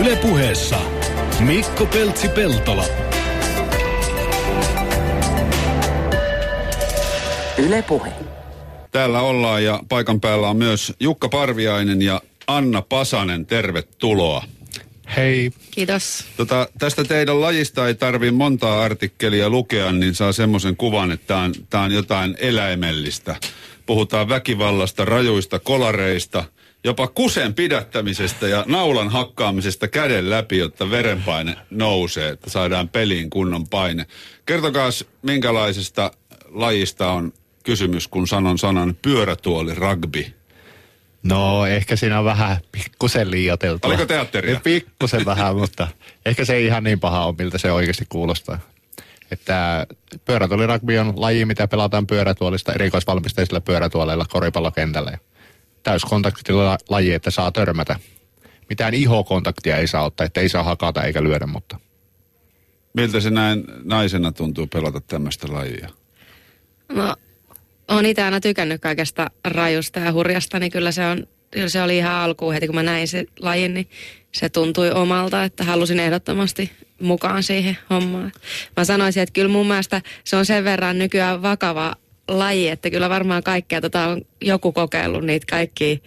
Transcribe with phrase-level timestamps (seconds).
[0.00, 0.78] Ylepuheessa
[1.40, 2.84] Mikko Peltsi-Peltola.
[7.58, 8.12] Ylepuhe.
[8.90, 13.46] Täällä ollaan ja paikan päällä on myös Jukka Parviainen ja Anna Pasanen.
[13.46, 14.44] Tervetuloa.
[15.16, 15.50] Hei.
[15.70, 16.24] Kiitos.
[16.36, 21.40] Tota, tästä teidän lajista ei tarvi montaa artikkelia lukea, niin saa semmoisen kuvan, että tämä
[21.42, 23.36] on, tää on jotain eläimellistä.
[23.86, 26.44] Puhutaan väkivallasta, rajuista kolareista,
[26.84, 33.68] jopa kusen pidättämisestä ja naulan hakkaamisesta käden läpi, jotta verenpaine nousee, että saadaan peliin kunnon
[33.68, 34.06] paine.
[34.46, 34.88] Kertokaa,
[35.22, 36.10] minkälaisesta
[36.48, 37.32] lajista on
[37.62, 40.26] kysymys, kun sanon sanan pyörätuoli rugby.
[41.22, 43.88] No ehkä siinä on vähän pikkusen liioteltu.
[43.88, 44.60] Oliko teatteria?
[44.60, 45.88] Pikkusen vähän, mutta
[46.26, 48.58] ehkä se ei ihan niin paha on, miltä se oikeasti kuulostaa.
[49.30, 49.86] Että
[50.24, 55.18] pyörätuolirugby on laji, mitä pelataan pyörätuolista erikoisvalmisteisilla pyörätuoleilla koripallokentällä.
[55.84, 57.96] Ja täyskontaktilla laji, että saa törmätä.
[58.68, 61.78] Mitään ihokontaktia ei saa ottaa, että ei saa hakata eikä lyödä, mutta...
[62.94, 65.88] Miltä se näin naisena tuntuu pelata tämmöistä lajia?
[66.88, 67.16] No,
[67.88, 71.96] on itse aina tykännyt kaikesta rajusta ja hurjasta, niin kyllä se, on, kyllä se oli
[71.96, 73.88] ihan alkuun heti, kun mä näin se lajin, niin
[74.32, 78.32] se tuntui omalta, että halusin ehdottomasti mukaan siihen hommaan.
[78.76, 81.94] Mä sanoisin, että kyllä mun mielestä se on sen verran nykyään vakava
[82.28, 86.02] laji, että kyllä varmaan kaikkea tota on joku kokeillut niitä kaikki,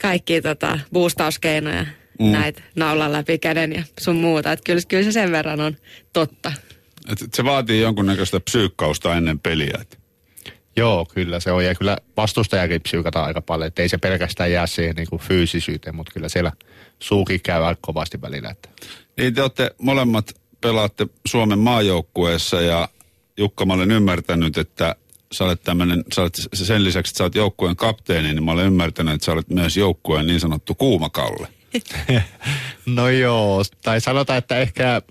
[0.00, 1.86] kaikki tota boostauskeinoja,
[2.18, 2.26] mm.
[2.26, 4.52] näitä naulan läpi käden ja sun muuta.
[4.52, 5.76] Että kyllä, kyllä se sen verran on
[6.12, 6.52] totta.
[7.08, 9.78] Et se vaatii jonkunnäköistä psyykkausta ennen peliä.
[9.80, 9.98] Et.
[10.76, 11.64] Joo, kyllä se on.
[11.64, 13.68] Ja kyllä vastustajakin psyykataan aika paljon.
[13.68, 16.52] Että ei se pelkästään jää siihen niin kuin fyysisyyteen, mutta kyllä siellä
[16.98, 18.50] suukin käy aika kovasti välillä.
[18.50, 18.68] Että.
[19.16, 22.88] Niin te olette molemmat pelaatte Suomen maajoukkueessa ja
[23.38, 24.96] Jukka, mä olen ymmärtänyt, että
[25.32, 28.66] sä olet tämmönen, sä olet sen lisäksi, että sä olet joukkueen kapteeni, niin mä olen
[28.66, 31.48] ymmärtänyt, että sä olet myös joukkueen niin sanottu kuumakalle.
[32.86, 35.02] no joo, tai sanotaan, että ehkä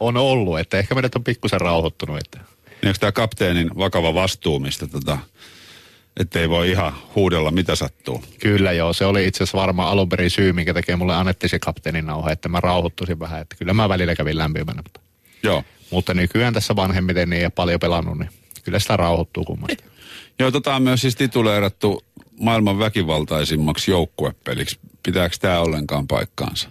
[0.00, 2.18] on ollut, että ehkä meidät on pikkusen rauhoittunut.
[2.18, 2.38] Että.
[2.38, 5.18] Niin onko tämä kapteenin vakava vastuu, mistä tota,
[6.16, 8.24] ettei voi ihan huudella mitä sattuu?
[8.40, 11.58] Kyllä joo, se oli itse asiassa varmaan alun perin syy, minkä tekee mulle annettiin se
[11.58, 14.82] kapteenin nauha, että mä rauhoittuisin vähän, että kyllä mä välillä kävin lämpimänä.
[14.82, 15.00] Mutta,
[15.42, 15.64] joo.
[15.90, 18.30] mutta nykyään tässä vanhemmiten niin ei paljon pelannut, niin
[18.68, 19.84] kyllä sitä rauhoittuu kummasti.
[20.40, 22.04] Joo, tota on myös siis tituleerattu
[22.40, 24.78] maailman väkivaltaisimmaksi joukkuepeliksi.
[25.02, 26.68] Pitääkö tämä ollenkaan paikkaansa?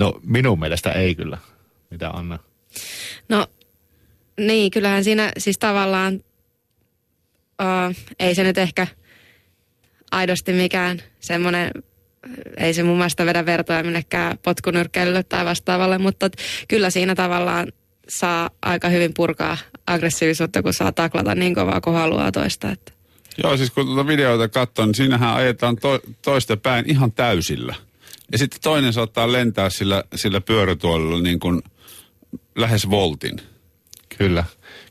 [0.00, 1.38] No minun mielestä ei kyllä.
[1.90, 2.38] Mitä Anna?
[3.28, 3.46] No
[4.38, 6.14] niin, kyllähän siinä siis tavallaan,
[7.62, 8.86] uh, ei se nyt ehkä
[10.10, 11.70] aidosti mikään semmoinen,
[12.56, 16.30] ei se mun mielestä vedä vertoja minnekään potkunyrkkeilylle tai vastaavalle, mutta
[16.68, 17.72] kyllä siinä tavallaan
[18.08, 19.56] saa aika hyvin purkaa
[19.92, 22.70] aggressiivisuutta, kun saa taklata niin kovaa, kun haluaa toista.
[22.70, 22.92] Että.
[23.42, 27.74] Joo, siis kun tuota videoita katson, niin siinähän ajetaan to, toista päin ihan täysillä.
[28.32, 31.62] Ja sitten toinen saattaa lentää sillä, sillä pyörätuolilla niin kuin
[32.56, 33.40] lähes voltin.
[34.18, 34.44] Kyllä.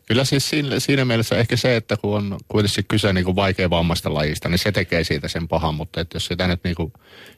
[0.05, 3.69] Kyllä siis siinä, siinä mielessä ehkä se, että kun on kuitenkin kyse niin kuin vaikea
[3.69, 6.93] vammasta lajista, niin se tekee siitä sen pahan, mutta että jos sitä nyt niin kuin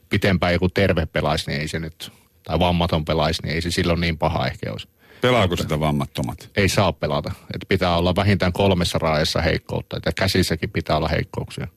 [0.10, 2.12] pitempään joku terve pelaisi, niin ei se nyt,
[2.44, 4.88] tai vammaton pelaisi, niin ei se silloin niin paha ehkä olisi.
[5.22, 6.50] Pelaako sitä vammattomat?
[6.56, 7.32] Ei saa pelata.
[7.54, 9.98] Että pitää olla vähintään kolmessa raajassa heikkoutta.
[9.98, 11.68] Että käsissäkin pitää olla heikkouksia.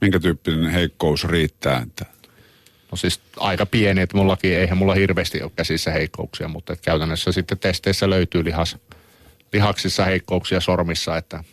[0.00, 1.82] Minkä tyyppinen heikkous riittää?
[1.82, 2.04] Että...
[2.90, 7.32] No siis aika pieni, että mullakin, eihän mulla hirveästi ole käsissä heikkouksia, mutta että käytännössä
[7.32, 8.76] sitten testeissä löytyy lihas,
[9.52, 11.44] lihaksissa heikkouksia sormissa, että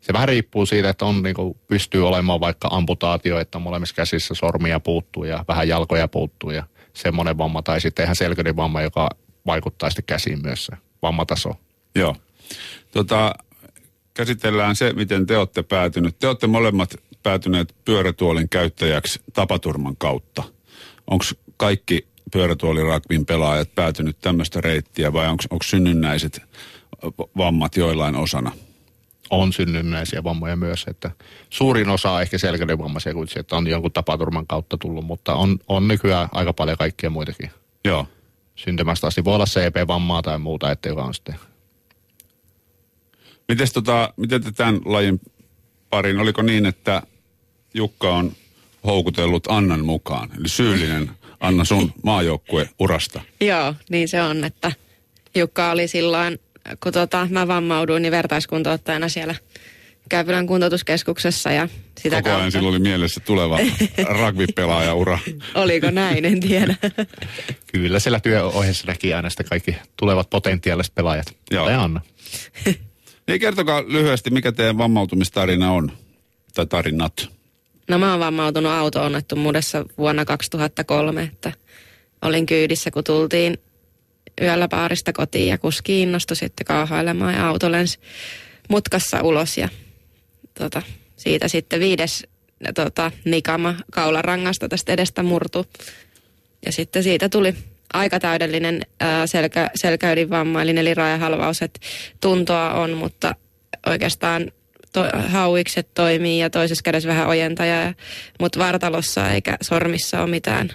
[0.00, 4.34] se vähän riippuu siitä, että on, niin kuin, pystyy olemaan vaikka amputaatio, että molemmissa käsissä
[4.34, 9.10] sormia puuttuu ja vähän jalkoja puuttuu ja semmoinen vamma, tai sitten ihan selkäinen vamma, joka
[9.46, 11.54] vaikuttaa sitten käsiin myös se vammataso.
[11.94, 12.16] Joo.
[12.92, 13.34] Tota,
[14.14, 16.18] käsitellään se, miten te olette päätynyt.
[16.18, 20.42] Te olette molemmat päätyneet pyörätuolin käyttäjäksi tapaturman kautta.
[21.06, 21.24] Onko
[21.56, 26.42] kaikki pyörätuoliragbin pelaajat päätynyt tämmöistä reittiä vai onko synnynnäiset
[27.36, 28.52] vammat joillain osana?
[29.30, 31.10] On synnynnäisiä vammoja myös, että
[31.50, 35.58] suurin osa on ehkä selkävammaisia kuin se, että on jonkun tapaturman kautta tullut, mutta on,
[35.68, 37.50] on nykyään aika paljon kaikkia muitakin.
[37.84, 38.06] Joo
[38.64, 39.24] syntymästä asti.
[39.24, 41.34] Voi olla CP-vammaa tai muuta, että joka on sitten.
[43.48, 45.20] Mites tota, miten te tämän lajin
[45.90, 47.02] parin, oliko niin, että
[47.74, 48.32] Jukka on
[48.86, 51.10] houkutellut Annan mukaan, eli syyllinen
[51.40, 51.92] Anna sun
[52.78, 53.20] urasta?
[53.40, 54.72] Joo, niin se on, että
[55.34, 56.40] Jukka oli silloin,
[56.82, 59.34] kun tota, mä vammauduin, niin vertaiskuntouttajana siellä–
[60.08, 61.68] Käypylän kuntoutuskeskuksessa ja
[61.98, 62.50] sitä Koko ajan kautta.
[62.50, 63.58] silloin oli mielessä tuleva
[64.20, 65.18] rugby-pelaaja-ura.
[65.54, 66.74] Oliko näin, en tiedä.
[67.72, 71.26] Kyllä siellä työohjeessa näki aina sitä kaikki tulevat potentiaaliset pelaajat.
[71.50, 71.64] Joo.
[71.66, 72.00] Tai Anna.
[73.28, 75.92] niin kertokaa lyhyesti, mikä teidän vammautumistarina on,
[76.54, 77.28] tai tarinat.
[77.88, 81.52] No mä oon vammautunut auto-onnettomuudessa vuonna 2003, että
[82.22, 83.58] olin kyydissä, kun tultiin
[84.40, 87.98] yöllä baarista kotiin ja kuski innostui sitten kauhailemaan ja auto lensi
[88.68, 89.68] mutkassa ulos ja
[90.62, 90.82] tota,
[91.16, 92.26] siitä sitten viides
[92.74, 95.66] tota, nikama kaularangasta tästä edestä murtu.
[96.66, 97.54] Ja sitten siitä tuli
[97.92, 101.80] aika täydellinen ää, selkä, selkäydinvamma, eli neliraajahalvaus, että
[102.20, 103.34] tuntoa on, mutta
[103.86, 104.50] oikeastaan
[104.92, 107.94] to, hauikset toimii ja toisessa kädessä vähän ojentaja,
[108.40, 110.72] mutta vartalossa eikä sormissa ole mitään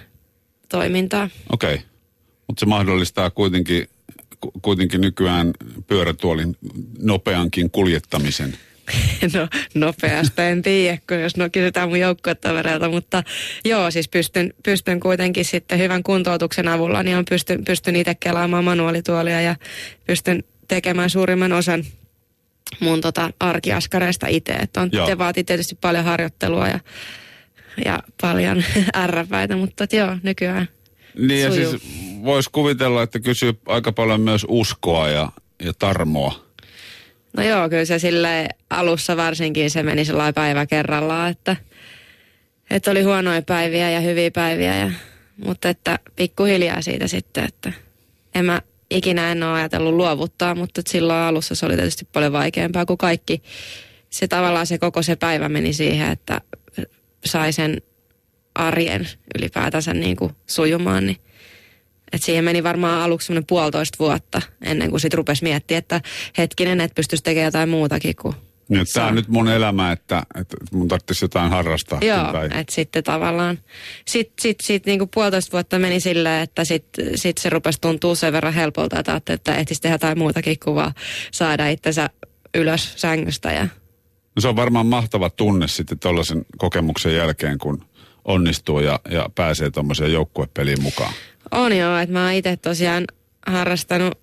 [0.68, 1.30] toimintaa.
[1.52, 1.86] Okei, okay.
[2.46, 3.88] mutta se mahdollistaa kuitenkin,
[4.62, 5.52] kuitenkin nykyään
[5.86, 6.56] pyörätuolin
[6.98, 8.58] nopeankin kuljettamisen.
[9.34, 13.22] No nopeasta en tiedä, kun jos no kysytään mun joukkuetovereilta, mutta
[13.64, 18.64] joo, siis pystyn, pystyn kuitenkin sitten hyvän kuntoutuksen avulla, niin on pystyn, pystyn itse kelaamaan
[18.64, 19.56] manuaalituolia ja
[20.06, 21.84] pystyn tekemään suurimman osan
[22.80, 24.52] mun tota arkiaskareista itse.
[24.52, 26.80] Että on, te vaatii tietysti paljon harjoittelua ja,
[27.84, 28.64] ja paljon
[28.94, 30.68] ärräpäitä, mutta joo, nykyään
[31.18, 31.76] Niin ja siis
[32.24, 35.32] voisi kuvitella, että kysyy aika paljon myös uskoa ja,
[35.64, 36.47] ja tarmoa.
[37.38, 41.56] No joo, kyllä se sille alussa varsinkin se meni sellainen päivä kerrallaan, että,
[42.70, 44.90] että oli huonoja päiviä ja hyviä päiviä, ja,
[45.44, 47.72] mutta että pikkuhiljaa siitä sitten, että
[48.34, 52.86] en mä ikinä en ole ajatellut luovuttaa, mutta silloin alussa se oli tietysti paljon vaikeampaa
[52.86, 53.42] kuin kaikki.
[54.10, 56.40] Se tavallaan se koko se päivä meni siihen, että
[57.24, 57.82] sai sen
[58.54, 59.08] arjen
[59.38, 61.16] ylipäätänsä niin kuin sujumaan, niin
[62.12, 66.00] et siihen meni varmaan aluksi semmoinen puolitoista vuotta ennen kuin sitten rupesi miettimään, että
[66.38, 68.34] hetkinen, että pystyisi tekemään jotain muutakin kuin
[68.68, 71.98] niin, tämä on nyt mun elämä, että, että mun tarvitsisi jotain harrastaa.
[72.02, 72.46] Joo, tai...
[72.46, 73.58] että sitten tavallaan,
[74.06, 78.32] sitten sit, sit, niinku puolitoista vuotta meni silleen, että sitten sit se rupesi tuntua sen
[78.32, 80.92] verran helpolta, että että ehtisi tehdä jotain muutakin kuin vaan
[81.32, 82.10] saada itsensä
[82.54, 83.52] ylös sängystä.
[83.52, 83.62] Ja...
[84.36, 87.84] No se on varmaan mahtava tunne sitten tuollaisen kokemuksen jälkeen, kun
[88.24, 91.12] onnistuu ja, ja pääsee tuommoiseen joukkuepeliin mukaan.
[91.50, 93.04] On joo, että mä oon itse tosiaan
[93.46, 94.18] harrastanut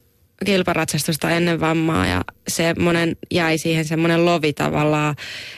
[0.45, 5.15] kilparatsastusta ennen vammaa ja semmoinen jäi siihen semmoinen lovi tavallaan,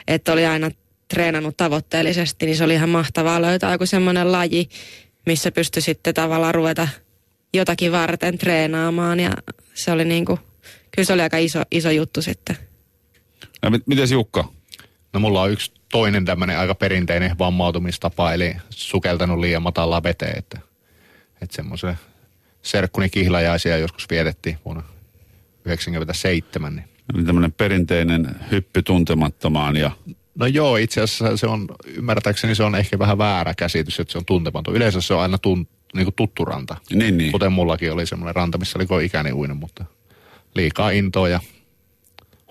[0.08, 0.70] että oli aina
[1.08, 4.68] treenannut tavoitteellisesti, niin se oli ihan mahtavaa löytää joku semmoinen laji,
[5.26, 6.88] missä pystyi sitten tavallaan ruveta
[7.54, 9.30] jotakin varten treenaamaan ja
[9.74, 10.38] se oli niin kuin,
[10.90, 12.56] kyllä se oli aika iso, iso juttu sitten.
[13.62, 14.52] Ja mit, miten Jukka?
[15.12, 20.60] No mulla on yksi toinen tämmöinen aika perinteinen vammautumistapa, eli sukeltanut liian matalaa veteen, että,
[21.42, 21.98] että semmoisen
[22.62, 26.76] serkkuni kihlajaisia joskus vietettiin vuonna 1997.
[26.76, 26.88] Niin.
[27.14, 29.90] Eli tämmöinen perinteinen hyppy tuntemattomaan ja...
[30.34, 34.18] No joo, itse asiassa se on, ymmärtääkseni se on ehkä vähän väärä käsitys, että se
[34.18, 34.76] on tuntematon.
[34.76, 36.76] Yleensä se on aina tunt, niin kuin tuttu ranta.
[36.92, 37.32] Niin, niin.
[37.32, 39.84] Kuten mullakin oli semmoinen ranta, missä oli ikäni uinen, mutta
[40.54, 41.40] liikaa intoa ja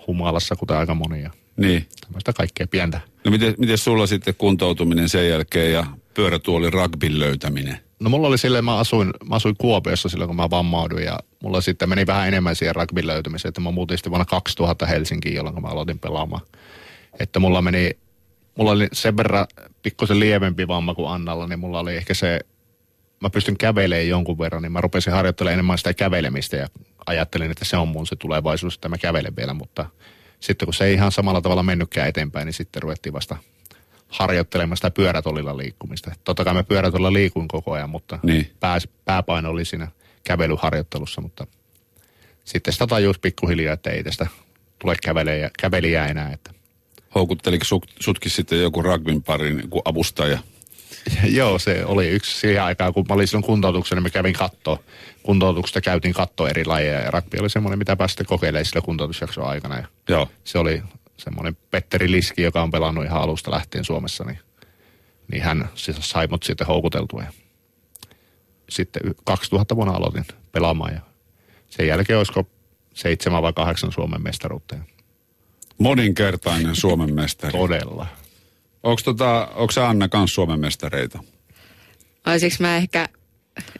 [0.06, 1.30] humalassa, kuten aika monia.
[1.56, 1.86] Niin.
[2.00, 3.00] Tämmöistä kaikkea pientä.
[3.24, 7.80] No miten, miten sulla sitten kuntoutuminen sen jälkeen ja pyörätuoli rugbyn löytäminen?
[8.00, 11.60] No mulla oli silleen, mä asuin, mä asuin Kuopiossa silloin, kun mä vammauduin ja mulla
[11.60, 15.62] sitten meni vähän enemmän siihen rugbyn löytymiseen, että mä muutin sitten vuonna 2000 Helsinkiin, jolloin
[15.62, 16.42] mä aloitin pelaamaan.
[17.20, 17.90] Että mulla meni,
[18.58, 19.46] mulla oli sen verran
[19.82, 22.40] pikkusen lievempi vamma kuin Annalla, niin mulla oli ehkä se,
[23.20, 26.68] mä pystyn kävelemään jonkun verran, niin mä rupesin harjoittelemaan enemmän sitä kävelemistä ja
[27.06, 29.86] ajattelin, että se on mun se tulevaisuus, että mä kävelen vielä, mutta
[30.40, 33.36] sitten kun se ei ihan samalla tavalla mennytkään eteenpäin, niin sitten ruvettiin vasta
[34.08, 36.12] harjoittelemaan sitä pyörätolilla liikkumista.
[36.24, 38.50] Totta kai mä pyörätolilla liikuin koko ajan, mutta niin.
[38.60, 39.88] pää, pääpaino oli siinä
[40.24, 41.46] kävelyharjoittelussa, mutta
[42.44, 44.26] sitten sitä tajusi pikkuhiljaa, että ei tästä
[44.78, 46.32] tule kävelijä, kävelijää enää.
[46.32, 46.50] Että.
[47.14, 50.38] Houkutteliko sut, sutkin sitten joku rugbyn parin niin avustaja?
[51.38, 54.84] Joo, se oli yksi siihen aikaan, kun mä olin silloin kuntoutuksena, niin mä kävin katto.
[55.22, 59.76] Kuntoutuksesta käytiin katto eri lajeja ja rugby oli semmoinen, mitä pääsitte kokeilemaan sillä kuntoutusjakson aikana.
[59.76, 60.28] Ja Joo.
[60.44, 60.82] Se oli
[61.18, 64.38] semmoinen Petteri Liski, joka on pelannut ihan alusta lähtien Suomessa, niin,
[65.32, 67.22] niin hän siis sai mut sitten houkuteltua.
[67.22, 67.32] Ja
[68.68, 71.00] sitten 2000 vuonna aloitin pelaamaan ja
[71.70, 72.44] sen jälkeen olisiko
[72.94, 74.76] seitsemän vai kahdeksan Suomen mestaruutta.
[75.78, 77.52] Moninkertainen Suomen mestari.
[77.52, 78.06] Todella.
[78.82, 79.48] Onko tota,
[79.88, 81.18] Anna kans Suomen mestareita?
[82.26, 83.08] Olisiko mä ehkä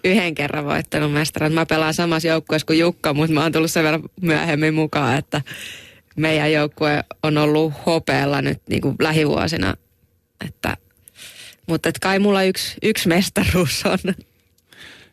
[0.04, 1.52] yhden kerran voittanut mestaran.
[1.52, 5.42] Mä pelaan samassa joukkueessa kuin Jukka, mutta mä oon tullut sen verran myöhemmin mukaan, että
[6.18, 9.74] meidän joukkue on ollut hopeella nyt niin kuin lähivuosina.
[10.46, 10.76] Että,
[11.66, 14.14] mutta et kai mulla yksi, yksi mestaruus on.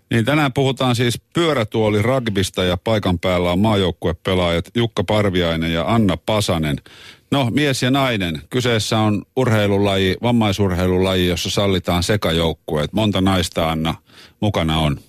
[0.09, 6.17] Niin tänään puhutaan siis pyörätuoli rugbista ja paikan päällä on maajoukkuepelaajat Jukka Parviainen ja Anna
[6.17, 6.77] Pasanen.
[7.31, 8.41] No, mies ja nainen.
[8.50, 12.93] Kyseessä on urheilulaji, vammaisurheilulaji, jossa sallitaan sekajoukkueet.
[12.93, 13.95] Monta naista, Anna,
[14.39, 15.00] mukana on?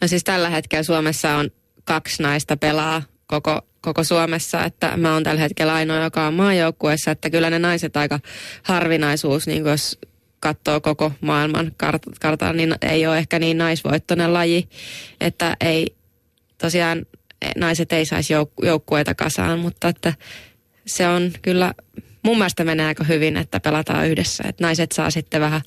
[0.00, 1.50] No siis tällä hetkellä Suomessa on
[1.84, 7.10] kaksi naista pelaa koko, koko Suomessa, että mä oon tällä hetkellä ainoa, joka on maajoukkueessa,
[7.10, 8.20] että kyllä ne naiset aika
[8.62, 9.98] harvinaisuus, niin jos
[10.40, 14.68] katsoo koko maailman kart- kartan, niin ei ole ehkä niin naisvoittoinen laji,
[15.20, 15.86] että ei
[16.58, 17.06] tosiaan
[17.56, 20.14] naiset ei saisi jouk- joukkueita kasaan, mutta että
[20.86, 21.74] se on kyllä
[22.22, 24.44] mun mielestä menee aika hyvin, että pelataan yhdessä.
[24.48, 25.60] Että naiset saa sitten vähän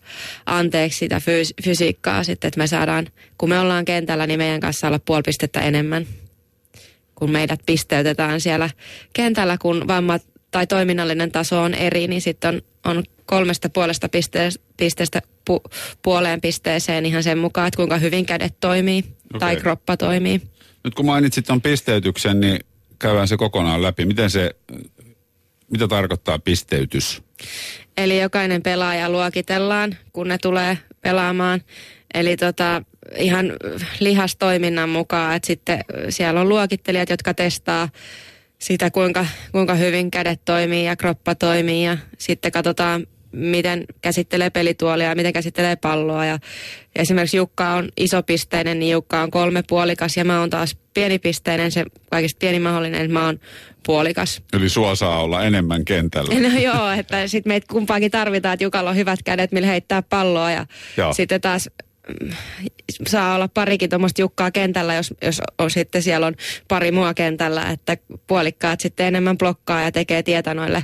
[0.46, 4.88] anteeksi sitä fyys- fysiikkaa sitten, että me saadaan, kun me ollaan kentällä, niin meidän kanssa
[4.88, 6.08] olla puoli pistettä enemmän,
[7.20, 8.70] kun meidät pisteytetään siellä
[9.14, 14.64] kentällä, kun vammat tai toiminnallinen taso on eri, niin sitten on, on kolmesta puolesta pisteestä,
[14.78, 15.62] pisteestä pu,
[16.02, 19.40] puoleen pisteeseen ihan sen mukaan, että kuinka hyvin kädet toimii okay.
[19.40, 20.42] tai kroppa toimii.
[20.84, 22.60] Nyt kun mainitsit tuon pisteytyksen, niin
[23.00, 24.06] käydään se kokonaan läpi.
[24.06, 24.56] Miten se,
[25.72, 27.22] mitä tarkoittaa pisteytys?
[27.98, 31.62] Eli jokainen pelaaja luokitellaan, kun ne tulee pelaamaan.
[32.14, 32.84] Eli tota,
[33.18, 33.54] ihan
[34.00, 37.90] lihastoiminnan mukaan, että sitten siellä on luokittelijat, jotka testaa
[38.60, 45.10] sitä, kuinka, kuinka hyvin kädet toimii ja kroppa toimii ja sitten katsotaan, miten käsittelee pelituolia
[45.10, 46.26] ja miten käsittelee palloa.
[46.26, 46.40] Ja
[46.96, 51.86] esimerkiksi Jukka on isopisteinen, niin Jukka on kolme puolikas ja mä oon taas pienipisteinen, se
[52.12, 53.40] kaikista pieni mahdollinen, mä oon
[53.86, 54.42] puolikas.
[54.54, 56.50] Eli sua saa olla enemmän kentällä.
[56.50, 60.52] No joo, että sitten meitä kumpaakin tarvitaan, että Jukalla on hyvät kädet, millä heittää palloa
[60.52, 60.66] ja
[60.98, 61.14] joo.
[61.14, 61.70] sitten taas
[63.08, 66.36] saa olla parikin tuommoista jukkaa kentällä, jos, jos on sitten siellä on
[66.68, 67.98] pari mua kentällä, että
[68.28, 70.84] puolikkaat sitten enemmän blokkaa ja tekee tietä noille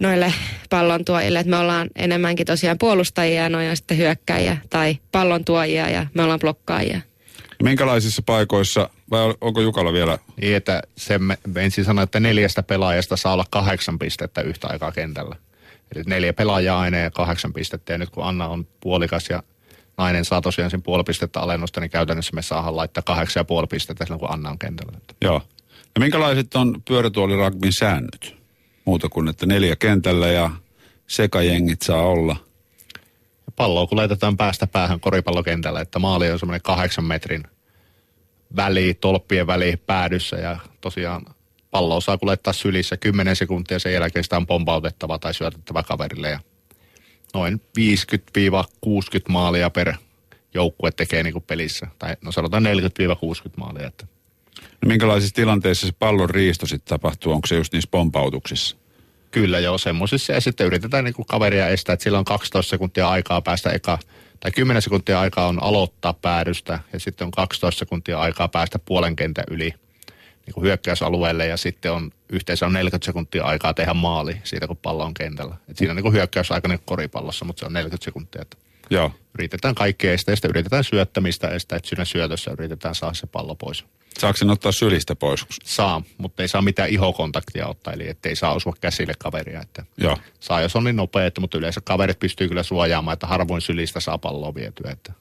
[0.00, 0.34] noille
[0.70, 5.90] pallon tuojille, että me ollaan enemmänkin tosiaan puolustajia ja noja sitten hyökkäjiä tai pallon tuojia
[5.90, 7.00] ja me ollaan blokkaajia.
[7.62, 10.18] Minkälaisissa paikoissa, vai onko Jukalla vielä?
[10.40, 14.92] Niin, että se me, ensin sanoi, että neljästä pelaajasta saa olla kahdeksan pistettä yhtä aikaa
[14.92, 15.36] kentällä.
[15.94, 17.92] Eli neljä pelaajaa aina ja kahdeksan pistettä.
[17.92, 19.42] Ja nyt kun Anna on puolikas ja
[19.98, 23.66] nainen saa tosiaan sen puoli pistettä alennusta, niin käytännössä me saadaan laittaa kahdeksan ja puoli
[23.66, 24.98] pistettä silloin, kun Anna on kentällä.
[25.22, 25.42] Joo.
[25.94, 28.36] Ja minkälaiset on pyörätuoliragbin säännöt?
[28.84, 30.50] Muuta kuin, että neljä kentällä ja
[31.06, 32.36] sekajengit saa olla.
[33.56, 37.42] Palloa kun laitetaan päästä päähän koripallokentällä, että maali on semmoinen kahdeksan metrin
[38.56, 41.22] väli, tolppien väli päädyssä ja tosiaan
[41.70, 46.40] palloa saa laittaa sylissä 10 sekuntia, sen jälkeen sitä on pompautettava tai syötettävä kaverille ja
[47.34, 47.82] noin 50-60
[49.28, 49.94] maalia per
[50.54, 51.86] joukkue tekee niin kuin pelissä.
[51.98, 52.68] Tai no sanotaan 40-60
[53.56, 53.86] maalia.
[53.86, 54.06] Että.
[54.60, 57.32] No minkälaisissa tilanteissa se pallon riisto sitten tapahtuu?
[57.32, 58.76] Onko se just niissä pompautuksissa?
[59.30, 60.32] Kyllä joo, semmoisissa.
[60.32, 63.98] Ja sitten yritetään niin kuin kaveria estää, että sillä on 12 sekuntia aikaa päästä eka,
[64.40, 69.16] tai 10 sekuntia aikaa on aloittaa päädystä, ja sitten on 12 sekuntia aikaa päästä puolen
[69.16, 69.74] kentän yli
[70.48, 74.76] niin kuin hyökkäysalueelle, ja sitten on yhteensä on 40 sekuntia aikaa tehdä maali siitä, kun
[74.76, 75.56] pallo on kentällä.
[75.68, 78.42] Et siinä on niin kuin hyökkäysaika niin koripallossa, mutta se on 40 sekuntia.
[78.42, 78.56] Että
[78.90, 79.12] Joo.
[79.38, 83.84] Yritetään kaikkea ja yritetään syöttämistä estää, että siinä syötössä yritetään saada se pallo pois.
[84.18, 85.46] Saako sen ottaa sylistä pois?
[85.64, 89.60] Saa, mutta ei saa mitään ihokontaktia ottaa, eli ettei saa osua käsille kaveria.
[89.60, 90.18] Että Joo.
[90.40, 94.18] Saa, jos on niin nopea, mutta yleensä kaverit pystyy kyllä suojaamaan, että harvoin sylistä saa
[94.18, 94.90] palloa vietyä.
[94.90, 95.12] Että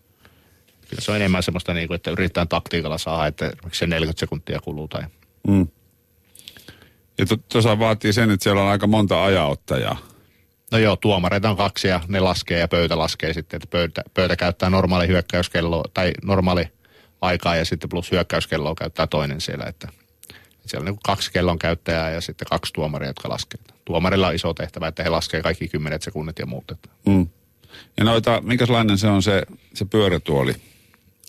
[0.90, 4.60] kyllä se on enemmän semmoista, niin kuin, että yritetään taktiikalla saada, että se 40 sekuntia
[4.60, 4.88] kuluu.
[4.88, 5.04] Tai...
[5.48, 5.68] Mm.
[7.18, 9.98] Ja tuossa vaatii sen, että siellä on aika monta ajauttajaa.
[10.72, 14.36] No joo, tuomareita on kaksi ja ne laskee ja pöytä laskee sitten, että pöytä, pöytä
[14.36, 16.68] käyttää normaali hyökkäyskello tai normaali
[17.22, 19.88] aikaa ja sitten plus hyökkäyskelloa käyttää toinen siellä, että
[20.66, 23.60] siellä on niin kaksi kellon käyttäjää ja sitten kaksi tuomaria, jotka laskee.
[23.86, 26.72] Tuomarilla on iso tehtävä, että he laskee kaikki kymmenet sekunnit ja muut.
[27.06, 27.28] Mm.
[27.98, 30.56] Ja noita, minkälainen se on se, se pyörätuoli?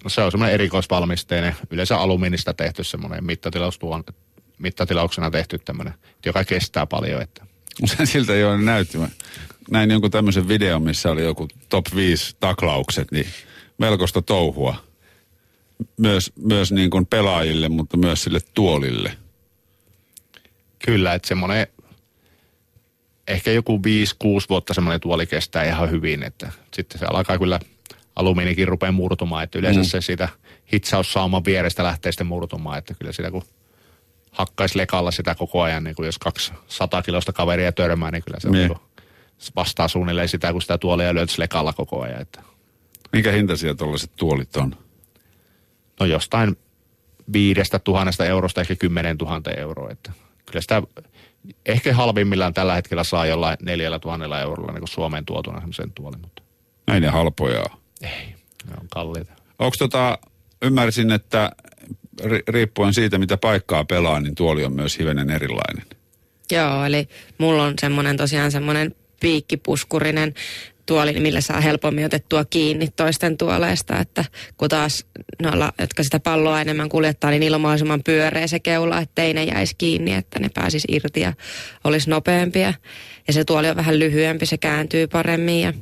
[0.04, 3.24] No se on semmoinen erikoisvalmisteinen, yleensä alumiinista tehty semmoinen
[4.58, 5.94] mittatilauksena tehty tämmöinen,
[6.26, 7.22] joka kestää paljon.
[7.22, 7.46] Että.
[8.04, 9.08] Siltä ei ole näyttämä.
[9.70, 13.26] Näin jonkun tämmöisen videon, missä oli joku top 5 taklaukset, niin
[13.78, 14.84] melkoista touhua
[15.96, 19.18] myös, myös niin kuin pelaajille, mutta myös sille tuolille.
[20.84, 21.66] Kyllä, että semmoinen
[23.28, 23.80] ehkä joku 5-6
[24.48, 27.60] vuotta semmoinen tuoli kestää ihan hyvin, että sitten se alkaa kyllä
[28.18, 29.84] alumiinikin rupeaa murtumaan, että yleensä mm.
[29.84, 30.28] se siitä
[30.72, 33.42] hitsaussauman vierestä lähtee sitten murtumaan, että kyllä sitä kun
[34.30, 38.50] hakkaisi lekalla sitä koko ajan, niin kuin jos 200 kilosta kaveria törmää, niin kyllä se
[38.50, 38.74] niin.
[39.56, 42.20] vastaa suunnilleen sitä, kun sitä tuolia löytyisi lekalla koko ajan.
[42.20, 42.42] Että.
[43.12, 44.76] Minkä hintaisia tuollaiset tuolit on?
[46.00, 46.56] no jostain
[47.32, 49.90] viidestä tuhannesta eurosta ehkä kymmenen tuhatta euroa.
[49.90, 50.12] Että
[50.46, 50.82] kyllä sitä
[51.66, 56.20] ehkä halvimmillaan tällä hetkellä saa jollain neljällä tuhannella eurolla niin kuin Suomeen tuotuna semmoisen tuolin.
[56.20, 56.42] Mutta...
[56.92, 57.64] Ei ne halpoja
[58.02, 58.34] Ei,
[58.70, 59.32] ne on kalliita.
[59.58, 60.18] Onko tota,
[60.62, 61.50] ymmärsin, että
[62.48, 65.86] riippuen siitä, mitä paikkaa pelaa, niin tuoli on myös hivenen erilainen.
[66.52, 70.34] Joo, eli mulla on semmoinen tosiaan semmoinen piikkipuskurinen
[70.86, 74.24] tuoli, millä saa helpommin otettua kiinni toisten tuoleista, että
[74.56, 75.06] kun taas
[75.42, 79.44] noilla, jotka sitä palloa enemmän kuljettaa, niin niillä on mahdollisimman pyöreä se keula, ettei ne
[79.44, 81.32] jäisi kiinni, että ne pääsis irti ja
[81.84, 82.74] olisi nopeampia.
[83.26, 85.72] Ja se tuoli on vähän lyhyempi, se kääntyy paremmin ja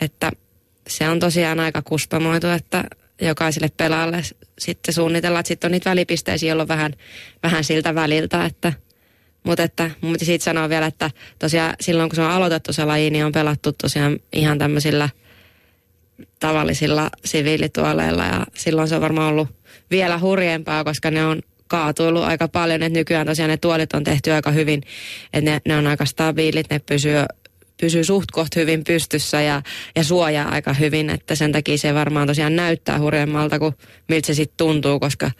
[0.00, 0.32] että
[0.88, 2.84] se on tosiaan aika kustomoitu, että
[3.20, 4.22] jokaiselle pelaajalle
[4.58, 6.94] sitten suunnitellaan, että sitten on niitä välipisteisiä, jolloin vähän,
[7.42, 8.72] vähän siltä väliltä, että
[9.44, 13.10] mutta että mun siitä sanoa vielä, että tosiaan silloin kun se on aloitettu se laji,
[13.10, 15.08] niin on pelattu tosiaan ihan tämmöisillä
[16.40, 19.48] tavallisilla siviilituoleilla ja silloin se on varmaan ollut
[19.90, 24.32] vielä hurjempaa, koska ne on kaatuillut aika paljon, että nykyään tosiaan ne tuolit on tehty
[24.32, 24.82] aika hyvin,
[25.32, 27.14] että ne, ne on aika stabiilit, ne pysyy,
[27.80, 29.62] pysyy suht koht hyvin pystyssä ja,
[29.96, 33.74] ja suojaa aika hyvin, että sen takia se varmaan tosiaan näyttää hurjemmalta kuin
[34.08, 35.30] miltä se sitten tuntuu, koska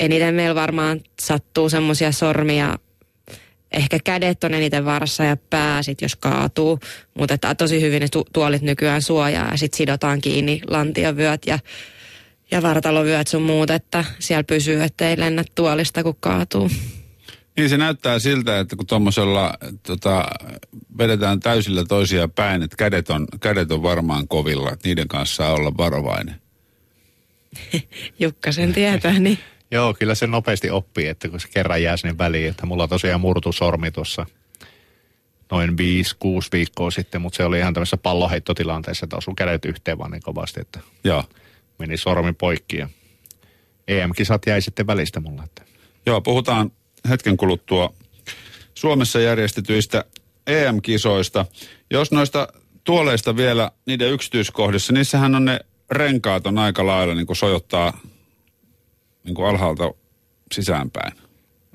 [0.00, 2.78] eniten meillä varmaan sattuu semmoisia sormia,
[3.72, 6.78] ehkä kädet on eniten varassa ja pää sit jos kaatuu,
[7.14, 11.58] mutta että tosi hyvin ne tu- tuolit nykyään suojaa ja sitten sidotaan kiinni lantiovyöt ja
[12.50, 16.70] ja vartalovyöt sun muut, että siellä pysyy, ettei lennä tuolista, kun kaatuu.
[17.60, 20.24] Niin se näyttää siltä, että kun tuommoisella tota,
[20.98, 25.54] vedetään täysillä toisia päin, että kädet on, kädet on varmaan kovilla, että niiden kanssa saa
[25.54, 26.34] olla varovainen.
[28.20, 29.38] Jukka sen tietää, niin
[29.70, 33.20] Joo, kyllä se nopeasti oppii, että kun se kerran jää sinne väliin, että mulla tosiaan
[33.20, 34.26] murtu sormi tuossa
[35.50, 35.74] noin 5-6
[36.52, 40.60] viikkoa sitten, mutta se oli ihan tämmöisessä palloheittotilanteessa, että osui kädet yhteen vaan niin kovasti,
[40.60, 41.24] että Joo.
[41.78, 42.88] meni sormi poikki ja
[43.88, 45.44] EM-kisat jäi sitten välistä mulla.
[45.44, 45.62] Että.
[46.06, 46.70] Joo, puhutaan
[47.08, 47.94] hetken kuluttua
[48.74, 50.04] Suomessa järjestetyistä
[50.46, 51.46] EM-kisoista.
[51.90, 52.48] Jos noista
[52.84, 58.00] tuoleista vielä niiden yksityiskohdissa, niissähän on ne renkaat on aika lailla niin kuin sojottaa
[59.24, 59.94] niin kuin alhaalta
[60.52, 61.12] sisäänpäin.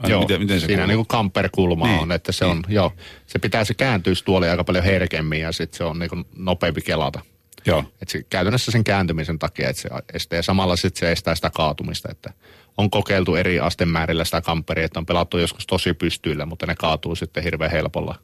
[0.08, 0.88] Joo, miten, miten se siinä kuuluu?
[0.88, 2.92] niin kuin kamperkulma Niin, on, että se on, joo,
[3.28, 6.82] se pitää se kääntyä tuoli aika paljon herkemmin ja sitten se on niin kuin nopeampi
[6.82, 7.20] kelata.
[7.66, 7.84] Joo.
[8.02, 12.12] Et se, käytännössä sen kääntymisen takia, että se estää, samalla sitten se estää sitä kaatumista,
[12.12, 12.34] että
[12.78, 17.16] on kokeiltu eri astemäärillä sitä kamperia, että on pelattu joskus tosi pystyillä, mutta ne kaatuu
[17.16, 18.16] sitten hirveän helpolla,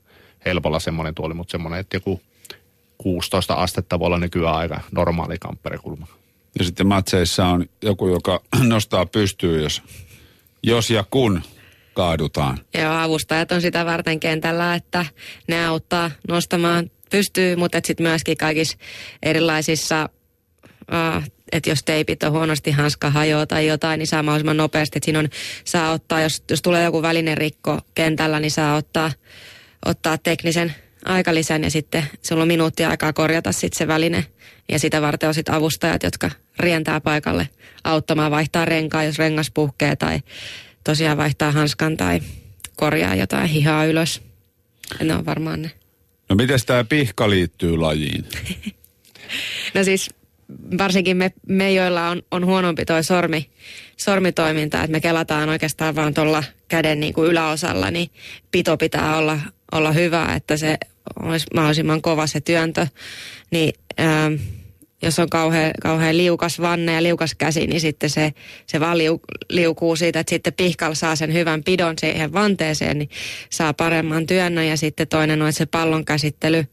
[0.45, 2.21] helpolla semmoinen tuoli, mutta semmoinen, että joku
[2.97, 6.07] 16 astetta voi olla nykyään aika normaali kampperikulma.
[6.59, 9.81] Ja sitten matseissa on joku, joka nostaa pystyyn, jos,
[10.63, 11.41] jos ja kun
[11.93, 12.57] kaadutaan.
[12.77, 15.05] Joo, avustajat on sitä varten kentällä, että
[15.47, 18.77] ne auttaa nostamaan pystyy, mutta sitten myöskin kaikissa
[19.23, 20.09] erilaisissa,
[20.91, 24.97] uh, että jos teipit on huonosti hanska hajoaa tai jotain, niin saa mahdollisimman nopeasti.
[24.97, 25.29] Et siinä on,
[25.65, 29.11] saa ottaa, jos, jos tulee joku välinerikko kentällä, niin saa ottaa,
[29.85, 30.75] ottaa teknisen
[31.05, 34.25] aikalisän ja sitten sulla on minuutti aikaa korjata sitten se väline.
[34.69, 37.49] Ja sitä varten on sitten avustajat, jotka rientää paikalle
[37.83, 40.19] auttamaan vaihtaa renkaa, jos rengas puhkee tai
[40.83, 42.19] tosiaan vaihtaa hanskan tai
[42.75, 44.21] korjaa jotain hihaa ylös.
[44.99, 45.71] Ja ne on varmaan ne.
[46.29, 48.25] No miten tämä pihka liittyy lajiin?
[49.73, 50.09] No siis
[50.77, 53.49] varsinkin me, me joilla on, on huonompi toi sormi,
[53.97, 58.09] sormitoiminta, että me kelataan oikeastaan vaan tuolla käden niin kuin yläosalla, niin
[58.51, 59.39] pito pitää olla,
[59.71, 60.77] olla hyvä, että se
[61.19, 62.87] olisi mahdollisimman kova se työntö.
[63.51, 64.33] Niin ähm,
[65.01, 68.33] jos on kauhean, kauhean liukas vanne ja liukas käsi, niin sitten se,
[68.67, 73.09] se vaan liu, liukuu siitä, että sitten pihkalla saa sen hyvän pidon siihen vanteeseen, niin
[73.49, 74.67] saa paremman työnnön.
[74.67, 76.65] Ja sitten toinen on, että se pallon käsittely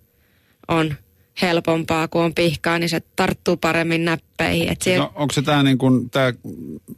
[0.69, 0.95] on
[1.42, 4.72] helpompaa, kun on pihkaa, niin se tarttuu paremmin näppeihin.
[4.72, 5.79] Et siellä, No, onko se tämä niin
[6.11, 6.33] tää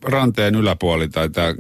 [0.03, 1.55] ranteen yläpuoli tai tämä...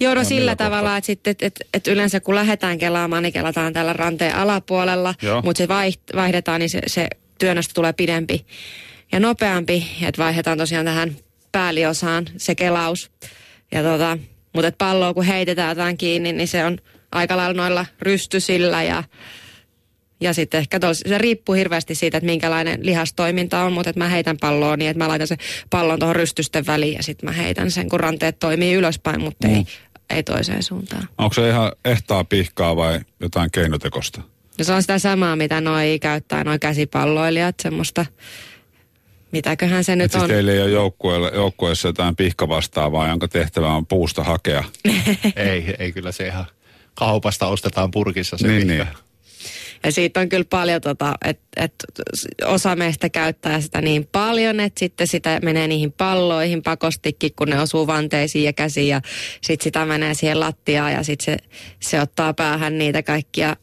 [0.00, 3.72] Joo, no sillä tavalla, että, sitten, että, että, että yleensä kun lähdetään kelaamaan, niin kelataan
[3.72, 5.42] tällä ranteen alapuolella, Joo.
[5.42, 8.46] mutta se vaiht- vaihdetaan, niin se, se työnnöstä tulee pidempi
[9.12, 11.16] ja nopeampi, että vaihdetaan tosiaan tähän
[11.52, 13.10] pääliosaan se kelaus.
[13.72, 14.18] Ja tota,
[14.52, 16.78] mutta et palloa kun heitetään jotain kiinni, niin se on
[17.12, 19.04] aika lailla noilla rystysillä ja
[20.22, 24.08] ja sitten ehkä tos, se riippuu hirveästi siitä, että minkälainen lihastoiminta on, mutta että mä
[24.08, 25.38] heitän palloa niin, että mä laitan sen
[25.70, 29.54] pallon tuohon rystysten väliin ja sitten mä heitän sen, kun ranteet toimii ylöspäin, mutta Mm.
[29.54, 29.64] ei,
[30.10, 31.08] ei toiseen suuntaan.
[31.18, 34.22] Onko se ihan ehtaa pihkaa vai jotain keinotekosta?
[34.58, 38.06] Ja se on sitä samaa, mitä noi käyttää, noi käsipalloilijat, semmoista,
[39.32, 40.28] mitäköhän se nyt Et siis on.
[40.30, 44.64] teillä ei ole joukkueella, joukkueessa jotain pihkavastaavaa, jonka tehtävä on puusta hakea.
[45.36, 46.44] ei, ei kyllä se ihan
[46.94, 48.84] kaupasta ostetaan purkissa se Niin, pihka.
[48.84, 48.96] niin.
[49.84, 51.74] Ja siitä on kyllä paljon, tota, että et
[52.44, 57.60] osa meistä käyttää sitä niin paljon, että sitten sitä menee niihin palloihin pakostikin, kun ne
[57.60, 59.00] osuu vanteisiin ja käsiin ja
[59.42, 61.36] sitten sitä menee siihen lattiaan ja sitten se,
[61.80, 63.56] se ottaa päähän niitä kaikkia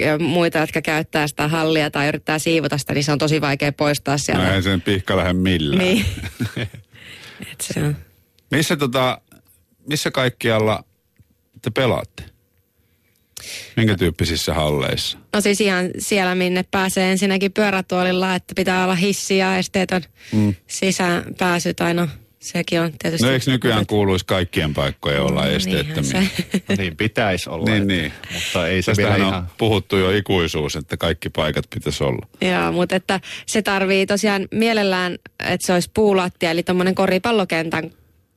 [0.00, 3.72] ja muita, jotka käyttää sitä hallia tai yrittää siivota sitä, niin se on tosi vaikea
[3.72, 4.54] poistaa No sieltä.
[4.54, 5.78] ei sen pihka lähde millään.
[5.78, 6.04] Niin.
[7.52, 7.96] Et se on.
[8.50, 9.20] Missä, tota,
[9.88, 10.84] missä kaikkialla
[11.62, 12.24] te pelaatte?
[13.76, 15.18] Minkä tyyppisissä halleissa?
[15.34, 20.54] No siis ihan siellä, minne pääsee ensinnäkin pyörätuolilla, että pitää olla hissi ja esteetön mm.
[20.66, 21.74] sisäänpääsy.
[21.74, 22.08] Tai no,
[22.40, 23.26] sekin on tietysti...
[23.26, 26.10] No eikö nykyään kuuluisi kaikkien paikkojen olla Niinhän esteettömiä?
[26.10, 26.18] se.
[26.68, 27.64] No niin pitäisi olla.
[27.64, 28.12] Niin, että- niin.
[28.34, 29.50] Mutta ei se Tästähän vielä on ihan...
[29.58, 32.26] puhuttu jo ikuisuus, että kaikki paikat pitäisi olla.
[32.40, 37.90] Joo, mutta että se tarvii tosiaan mielellään, että se olisi puulattia, eli tuommoinen koripallokentän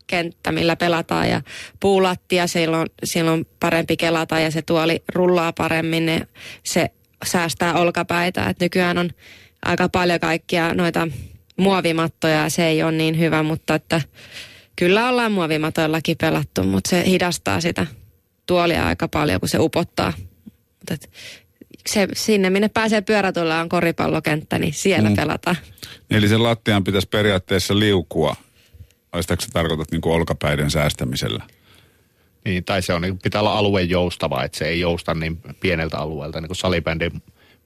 [0.09, 1.41] kenttä, millä pelataan ja
[1.79, 6.27] puulattia, silloin, silloin parempi kelata ja se tuoli rullaa paremmin, ne,
[6.63, 6.89] se
[7.25, 9.09] säästää olkapäitä, että nykyään on
[9.65, 11.07] aika paljon kaikkia noita
[11.57, 14.01] muovimattoja ja se ei ole niin hyvä, mutta että
[14.75, 17.87] kyllä ollaan muovimatoillakin pelattu, mutta se hidastaa sitä
[18.45, 20.13] tuolia aika paljon, kun se upottaa.
[20.45, 21.09] Mutta et
[21.87, 25.15] se, sinne, minne pääsee pyörätulla on koripallokenttä, niin siellä mm.
[25.15, 25.57] pelataan.
[26.09, 28.35] Eli sen lattian pitäisi periaatteessa liukua.
[29.21, 31.43] Sitäkö sä tarkoitat niin kuin olkapäiden säästämisellä?
[32.45, 35.97] Niin, tai se on, niin pitää olla alueen joustava, että se ei jousta niin pieneltä
[35.97, 36.41] alueelta.
[36.41, 37.09] Niin kuin salibändi,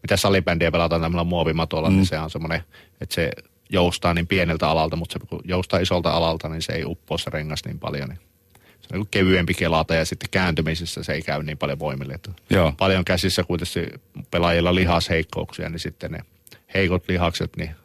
[0.02, 1.96] mitä salibändiä pelataan tämmöllä muovimatolla, mm.
[1.96, 2.64] niin se on semmoinen,
[3.02, 3.32] että se
[3.70, 7.30] joustaa niin pieneltä alalta, mutta se kun joustaa isolta alalta, niin se ei uppoa se
[7.30, 8.10] rengas niin paljon.
[8.10, 8.20] Niin
[8.82, 12.14] se on niin kevyempi kelata ja sitten kääntymisessä se ei käy niin paljon voimille.
[12.14, 12.74] Että Joo.
[12.78, 14.02] Paljon käsissä kuitenkin
[14.32, 16.20] pelaajilla lihasheikkouksia, niin sitten ne
[16.74, 17.76] heikot lihakset niin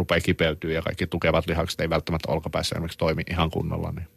[0.00, 4.08] rupeaa kipeytyä ja kaikki tukevat lihakset ei välttämättä olkapäässä esimerkiksi toimi ihan kunnolla, niin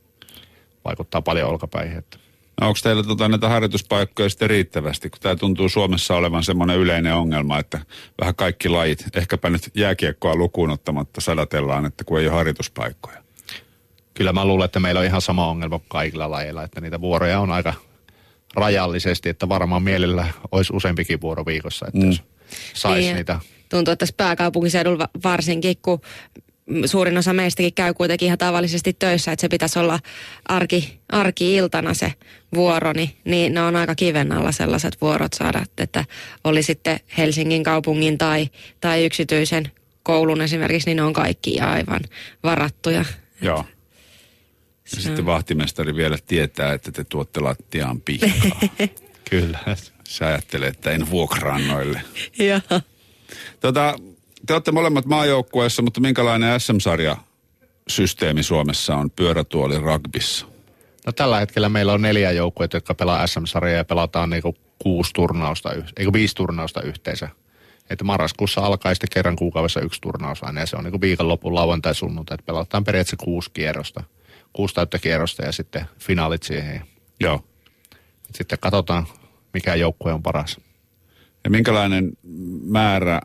[0.86, 1.98] vaikuttaa paljon olkapäihin.
[1.98, 2.18] Että
[2.62, 5.10] No onko teillä tota, näitä harjoituspaikkoja sitten riittävästi?
[5.10, 7.80] Kun tämä tuntuu Suomessa olevan semmoinen yleinen ongelma, että
[8.22, 13.24] vähän kaikki lajit, ehkäpä nyt jääkiekkoa lukuun ottamatta sadatellaan, että kun ei ole harjoituspaikkoja.
[14.14, 17.40] kyllä mä luulen, että meillä on ihan sama ongelma kuin kaikilla lajeilla, että niitä vuoroja
[17.40, 17.74] on aika
[18.56, 22.08] rajallisesti, että varmaan mielellä olisi useampikin vuoro viikossa, että mm.
[22.08, 22.24] jos
[22.74, 23.40] saisi Niin, niitä.
[23.74, 26.02] Tuntuu, että tässä pääkaupunkiseudulla va- varsinkin, kun
[26.86, 30.00] suurin osa meistäkin käy kuitenkin ihan tavallisesti töissä, että se pitäisi olla
[30.46, 32.14] arki, arki-iltana se
[32.56, 36.06] vuoro, niin, niin ne on aika kiven alla sellaiset vuorot saada, että
[36.44, 38.50] oli sitten Helsingin kaupungin tai,
[38.82, 39.72] tai yksityisen
[40.04, 42.02] koulun esimerkiksi, niin ne on kaikki aivan
[42.44, 43.06] varattuja.
[43.42, 43.66] Joo.
[44.96, 48.60] Ja sitten vahtimestari vielä tietää, että te tuotte lattiaan pihkaa.
[49.30, 49.60] Kyllä.
[50.04, 52.02] Se ajattelee, että en vuokraa noille.
[52.40, 52.82] Joo.
[53.60, 53.96] Tota,
[54.48, 57.18] te olette molemmat maajoukkueessa, mutta minkälainen SM-sarja
[57.88, 60.46] systeemi Suomessa on pyörätuoli rugbyssa?
[61.06, 65.74] No tällä hetkellä meillä on neljä joukkuetta, jotka pelaa SM-sarjaa ja pelataan niinku kuusi turnausta,
[65.98, 67.30] eikö viisi turnausta yhteensä.
[67.90, 71.96] Että marraskuussa alkaa sitten kerran kuukaudessa yksi turnaus aina ja se on niinku viikonlopun lauantai
[71.96, 74.04] sunnuntai, että pelataan periaatteessa kuusi kierrosta,
[74.54, 76.82] kuusi täyttä kierrosta ja sitten finaalit siihen.
[77.20, 77.44] Joo.
[78.36, 79.08] Sitten katsotaan,
[79.54, 80.60] mikä joukkue on paras.
[81.44, 82.12] Ja minkälainen
[82.64, 83.22] määrä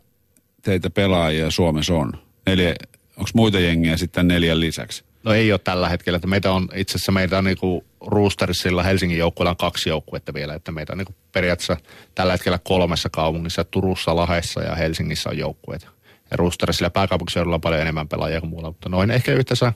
[0.62, 2.12] teitä pelaajia Suomessa on?
[2.46, 2.74] Neljä,
[3.16, 5.04] onko muita jengiä sitten neljän lisäksi?
[5.24, 9.18] No ei ole tällä hetkellä, että meitä on itse asiassa meitä on niinku Roostersilla Helsingin
[9.18, 11.76] joukkueella on kaksi joukkuetta vielä, että meitä on niinku periaatteessa
[12.14, 15.88] tällä hetkellä kolmessa kaupungissa, Turussa, Lahdessa ja Helsingissä on joukkueet.
[16.30, 19.72] Ja Roostersilla pääkaupunkiseudulla on paljon enemmän pelaajia kuin muualla, mutta noin ehkä yhteensä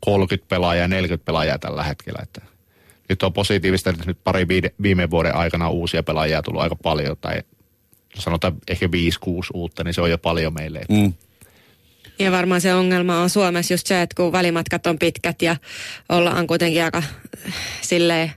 [0.00, 2.40] 30 pelaajaa, 40 pelaajaa tällä hetkellä, että
[3.08, 4.46] nyt on positiivista, että nyt pari
[4.82, 7.42] viime vuoden aikana uusia pelaajia tullut aika paljon, tai
[8.18, 8.88] sanotaan ehkä 5-6
[9.54, 10.78] uutta, niin se on jo paljon meille.
[10.78, 11.12] Että Mm.
[12.18, 15.56] Ja varmaan se ongelma on Suomessa just se, että kun välimatkat on pitkät ja
[16.08, 18.32] ollaan kuitenkin aika äh, silleen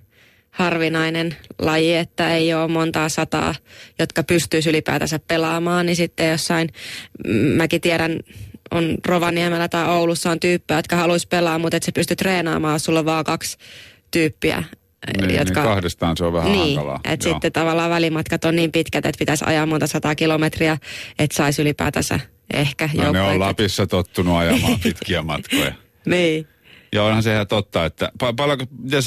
[0.52, 3.56] harvinainen laji, että ei ole montaa sataa,
[4.00, 6.70] jotka pystyisi ylipäätänsä pelaamaan, niin sitten jossain,
[7.56, 8.20] mäkin tiedän,
[8.72, 13.00] on Rovaniemellä tai Oulussa on tyyppejä, jotka haluaisi pelaa, mutta et se pysty treenaamaan, sulla
[13.00, 13.58] on vaan kaksi
[14.12, 14.64] tyyppiä,
[15.08, 15.62] Niin, jotka...
[15.62, 17.00] niin kahdestaan se on vähän niin, hankalaa.
[17.04, 20.78] että sitten tavallaan välimatkat on niin pitkät, että pitäisi ajaa monta sataa kilometriä,
[21.20, 22.20] että saisi ylipäätänsä
[22.54, 25.74] ehkä No, ne on Lapissa tottunut ajamaan pitkiä matkoja.
[26.06, 26.48] Niin.
[26.92, 28.66] Ja onhan se ihan totta, että pa- paljonko,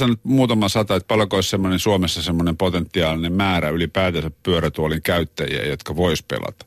[0.08, 5.96] nyt muutama sata, että paljonko olisi semmoinen Suomessa semmoinen potentiaalinen määrä ylipäätänsä pyörätuolin käyttäjiä, jotka
[5.96, 6.66] vois pelata?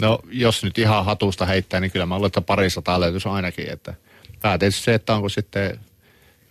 [0.00, 3.70] No jos nyt ihan hatusta heittää, niin kyllä mä luulen, että pari sataa löytyisi ainakin.
[3.70, 3.94] Että
[4.40, 5.80] tämä tietysti se, että onko sitten,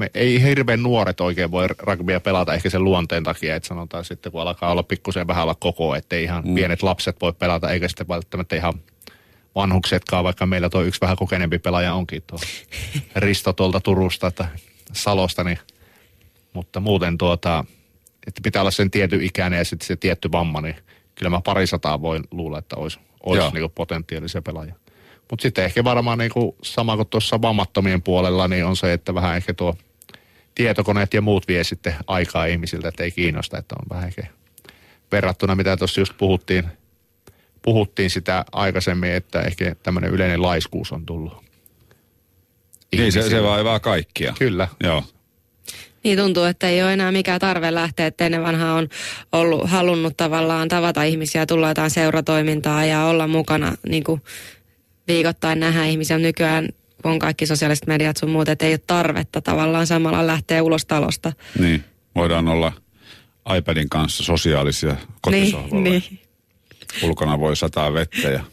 [0.01, 4.31] me ei hirveän nuoret oikein voi rugbya pelata ehkä sen luonteen takia, että sanotaan sitten
[4.31, 6.55] kun alkaa olla pikkusen vähän olla koko, että ihan mm.
[6.55, 8.73] pienet lapset voi pelata, eikä sitten välttämättä ihan
[9.55, 12.39] vanhuksetkaan, vaikka meillä tuo yksi vähän kokeneempi pelaaja onkin tuo
[13.15, 14.47] Risto tuolta Turusta, että
[14.93, 15.59] Salosta, niin,
[16.53, 17.65] mutta muuten tuota,
[18.27, 20.75] että pitää olla sen tietyn ikäinen ja sitten se tietty vamma, niin
[21.15, 24.75] kyllä mä pari sataa voin luulla, että olisi, olisi niinku potentiaalisia pelaajia.
[25.31, 29.37] Mutta sitten ehkä varmaan niinku sama kuin tuossa vammattomien puolella, niin on se, että vähän
[29.37, 29.75] ehkä tuo
[30.55, 34.23] tietokoneet ja muut vie sitten aikaa ihmisiltä, että ei kiinnosta, että on vähän ehkä
[35.11, 36.63] verrattuna, mitä tuossa just puhuttiin,
[37.61, 41.43] puhuttiin sitä aikaisemmin, että ehkä tämmöinen yleinen laiskuus on tullut.
[42.97, 44.33] Niin, se, se vaivaa kaikkia.
[44.39, 44.67] Kyllä.
[44.83, 45.03] Joo.
[46.03, 48.89] Niin tuntuu, että ei ole enää mikään tarve lähteä, että ennen vanha on
[49.31, 54.21] ollut halunnut tavallaan tavata ihmisiä, tulla jotain seuratoimintaa ja olla mukana niin kuin
[55.07, 56.17] viikoittain nähdä ihmisiä.
[56.17, 56.69] Nykyään
[57.03, 61.33] on kaikki sosiaaliset mediat sun muut, että ei ole tarvetta tavallaan samalla lähteä ulos talosta.
[61.59, 61.83] Niin,
[62.15, 62.73] voidaan olla
[63.57, 65.83] iPadin kanssa sosiaalisia kotisohvalla.
[65.83, 66.19] Niin, niin.
[67.03, 68.43] Ulkona voi sataa vettä ja...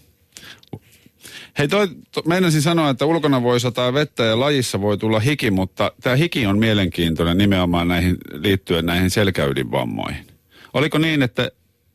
[1.59, 5.51] Hei, toi, to, meinasin sanoa, että ulkona voi sataa vettä ja lajissa voi tulla hiki,
[5.51, 10.27] mutta tämä hiki on mielenkiintoinen nimenomaan näihin, liittyen näihin selkäydinvammoihin.
[10.75, 11.51] Oliko niin, että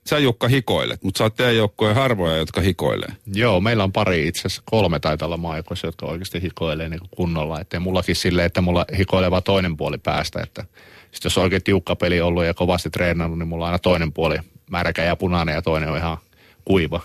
[0.09, 3.09] sä Jukka hikoilet, mutta sä oot teidän joukkojen harvoja, jotka hikoilee.
[3.33, 7.59] Joo, meillä on pari itse asiassa, kolme taitaa olla maajoukkoissa, jotka oikeasti hikoilee niin kunnolla.
[7.59, 10.41] Että mullakin silleen, että mulla hikoilee vaan toinen puoli päästä.
[10.41, 10.65] Että
[11.11, 14.13] sit jos on oikein tiukka peli ollut ja kovasti treenannut, niin mulla on aina toinen
[14.13, 14.37] puoli
[14.69, 16.17] märkä ja punainen ja toinen on ihan
[16.65, 17.01] kuiva.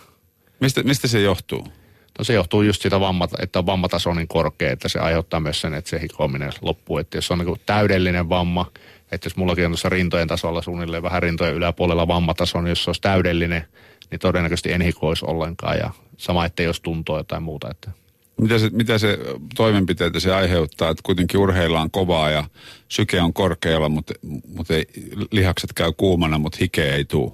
[0.61, 1.69] Mistä, mistä se johtuu?
[2.19, 5.61] No se johtuu just siitä, vammat, että vammataso on niin korkea, että se aiheuttaa myös
[5.61, 6.99] sen, että se hikoaminen loppuu.
[6.99, 8.71] Että jos on niin täydellinen vamma,
[9.13, 12.91] että jos mullakin on tuossa rintojen tasolla suunnilleen vähän rintojen yläpuolella vammataso, niin jos se
[12.91, 13.65] olisi täydellinen,
[14.11, 15.79] niin todennäköisesti en hikoisi ollenkaan.
[15.79, 17.71] Ja sama, että jos tuntuu jotain muuta.
[17.71, 17.91] Että.
[18.41, 19.19] Mitä se, mitä se
[19.57, 22.45] toimenpiteitä se aiheuttaa, että kuitenkin urheillaan kovaa ja
[22.89, 24.15] syke on korkealla, mutta,
[24.55, 24.87] mutta ei,
[25.31, 27.33] lihakset käy kuumana, mutta hike ei tule?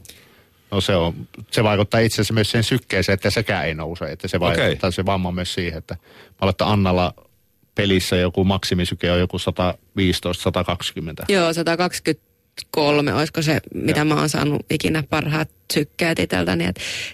[0.70, 1.14] No se, on,
[1.50, 4.04] se vaikuttaa itse asiassa myös sen sykkeeseen, että sekään ei nouse.
[4.04, 4.92] Että se vaikuttaa okay.
[4.92, 5.96] se vamma myös siihen, että
[6.42, 7.14] mä että Annalla
[7.74, 9.40] pelissä joku maksimisyke on joku 115-120.
[11.28, 14.04] Joo, 123, olisiko se, mitä Joo.
[14.04, 16.64] mä oon saanut ikinä parhaat sykkeet itseltäni.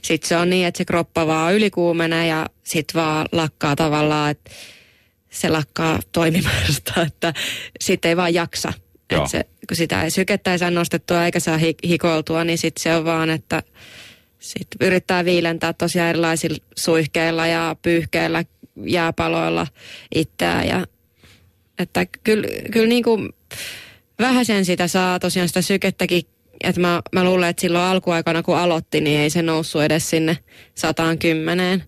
[0.03, 4.51] Sitten se on niin, että se kroppa vaan ylikuumenee ja sitten vaan lakkaa tavallaan, että
[5.31, 7.35] se lakkaa toimimasta, että
[7.81, 8.73] sitten ei vaan jaksa.
[9.11, 12.95] Että se, kun sitä ei sykettä ei saa nostettua eikä saa hikoiltua, niin sitten se
[12.95, 13.63] on vaan, että
[14.39, 18.45] sitten yrittää viilentää tosiaan erilaisilla suihkeilla ja pyyhkeillä
[18.87, 19.67] jääpaloilla
[20.15, 20.69] itseään.
[20.69, 20.87] Ja,
[21.79, 23.29] että kyllä, kyllä niin kuin
[24.19, 26.23] vähän sen sitä saa tosiaan sitä sykettäkin
[26.65, 30.39] että mä, mä luulen, että silloin alkuaikana kun aloitti, niin ei se noussut edes sinne
[30.75, 31.83] 110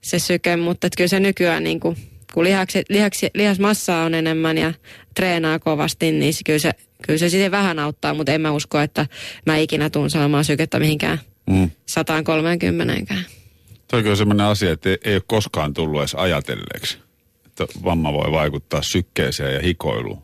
[0.00, 1.96] se syke, mutta että kyllä se nykyään niin kuin,
[2.34, 4.74] kun lihaksi, lihaksi, lihasmassaa on enemmän ja
[5.14, 6.70] treenaa kovasti, niin se, kyllä, se,
[7.06, 9.06] kyllä se sitten vähän auttaa, mutta en mä usko, että
[9.46, 11.70] mä ikinä tuun saamaan sykettä mihinkään mm.
[11.86, 12.94] 130
[13.90, 16.98] Toikin on sellainen asia, että ei, ole koskaan tullut edes ajatelleeksi,
[17.46, 20.22] että vamma voi vaikuttaa sykkeeseen ja hikoiluun.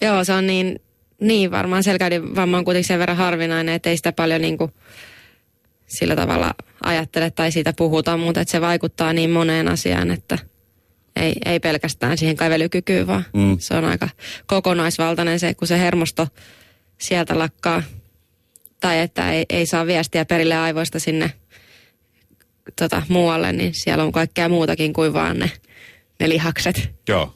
[0.00, 0.80] Joo, se on niin,
[1.20, 4.72] niin varmaan selkäydin vamma on kuitenkin sen verran harvinainen, että ei sitä paljon niin kuin
[5.86, 10.38] sillä tavalla ajattele tai siitä puhuta, mutta että se vaikuttaa niin moneen asiaan, että
[11.16, 13.56] ei, ei pelkästään siihen kävelykykyyn, vaan mm.
[13.58, 14.08] se on aika
[14.46, 16.28] kokonaisvaltainen se, kun se hermosto
[16.98, 17.82] sieltä lakkaa
[18.80, 21.32] tai että ei, ei saa viestiä perille aivoista sinne
[22.78, 25.50] tota, muualle, niin siellä on kaikkea muutakin kuin vaan ne,
[26.20, 26.90] ne lihakset.
[27.08, 27.34] Joo.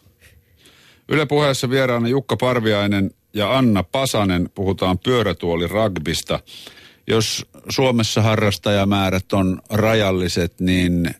[1.09, 4.51] Yle puheessa vieraana Jukka Parviainen ja Anna Pasanen.
[4.55, 6.41] Puhutaan pyörätuoli rugbista.
[7.07, 11.11] Jos Suomessa harrastajamäärät on rajalliset, niin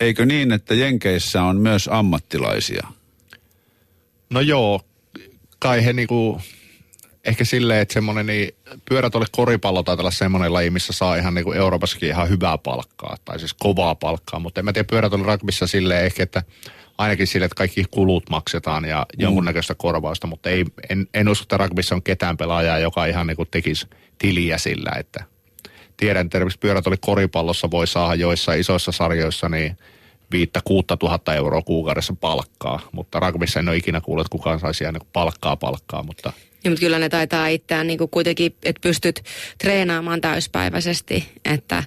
[0.00, 2.88] eikö niin, että Jenkeissä on myös ammattilaisia?
[4.30, 4.80] No joo,
[5.58, 6.40] kai he niinku
[7.24, 8.54] ehkä silleen, että semmoinen niin
[8.88, 13.16] pyörätuoli koripallo tai tällä semmoinen laji, missä saa ihan niin kuin Euroopassakin ihan hyvää palkkaa,
[13.24, 16.42] tai siis kovaa palkkaa, mutta en mä tiedä pyörätuoli rugbyssa silleen ehkä, että
[16.98, 19.22] ainakin sille, että kaikki kulut maksetaan ja mm.
[19.22, 23.36] jonkunnäköistä korvausta, mutta ei, en, en usko, että rugbyssa on ketään pelaajaa, joka ihan niin
[23.36, 23.86] kuin tekisi
[24.18, 25.24] tiliä sillä, että
[25.96, 29.78] tiedän, että pyörätuoli koripallossa voi saada joissa isoissa sarjoissa niin
[30.32, 34.84] viittä kuutta tuhatta euroa kuukaudessa palkkaa, mutta rugbyssa en ole ikinä kuullut, että kukaan saisi
[34.84, 36.32] ihan niin palkkaa palkkaa, mutta–
[36.64, 39.22] niin, mutta kyllä ne taitaa itseään niin kuin kuitenkin, että pystyt
[39.58, 41.84] treenaamaan täyspäiväisesti, että,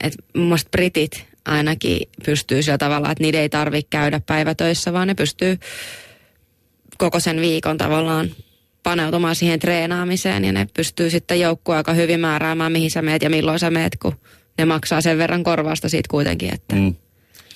[0.00, 5.14] että mun britit ainakin pystyy sillä tavalla, että niiden ei tarvitse käydä päivätöissä, vaan ne
[5.14, 5.58] pystyy
[6.98, 8.30] koko sen viikon tavallaan
[8.82, 13.30] paneutumaan siihen treenaamiseen ja ne pystyy sitten joukkue aika hyvin määräämään, mihin sä meet ja
[13.30, 14.16] milloin sä meet, kun
[14.58, 16.54] ne maksaa sen verran korvausta siitä kuitenkin.
[16.54, 16.76] Että.
[16.76, 16.94] Mm.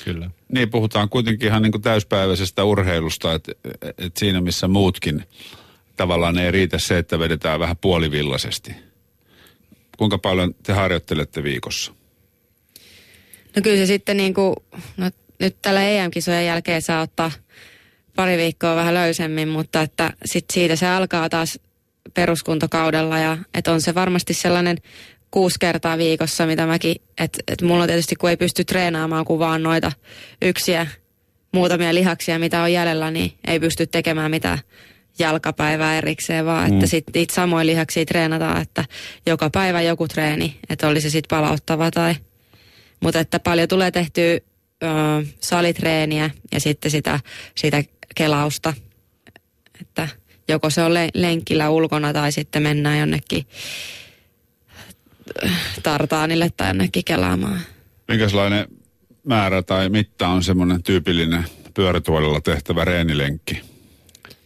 [0.05, 0.31] Kyllä.
[0.53, 5.25] Niin, puhutaan kuitenkin ihan niin kuin täyspäiväisestä urheilusta, että, että siinä missä muutkin
[5.97, 8.75] tavallaan ei riitä se, että vedetään vähän puolivillaisesti.
[9.97, 11.93] Kuinka paljon te harjoittelette viikossa?
[13.57, 14.57] No kyllä se sitten niin kuin,
[14.97, 17.31] no nyt tällä EM-kisojen jälkeen saa ottaa
[18.17, 21.59] pari viikkoa vähän löysemmin, mutta että sit siitä se alkaa taas
[22.15, 24.77] peruskuntokaudella ja että on se varmasti sellainen
[25.31, 29.63] kuusi kertaa viikossa, mitä mäkin, että et mulla tietysti kun ei pysty treenaamaan kuin vaan
[29.63, 29.93] noita
[30.43, 30.87] yksiä
[31.53, 34.59] muutamia lihaksia, mitä on jäljellä, niin ei pysty tekemään mitään
[35.19, 36.75] jalkapäivää erikseen, vaan mm.
[36.75, 38.85] että sitten niitä samoja lihaksia treenataan, että
[39.27, 42.15] joka päivä joku treeni, että oli se sitten palauttava tai...
[43.01, 44.39] Mutta että paljon tulee tehtyä ö,
[45.41, 47.21] salitreeniä ja sitten sitä,
[47.57, 48.75] sitä kelausta,
[49.81, 50.09] että
[50.49, 53.47] joko se on le- lenkillä ulkona tai sitten mennään jonnekin
[55.83, 57.61] tartaanille tai jonnekin kelaamaan.
[58.09, 58.67] Minkälainen
[59.25, 63.74] määrä tai mitta on semmoinen tyypillinen pyörätuolilla tehtävä reenilenkki?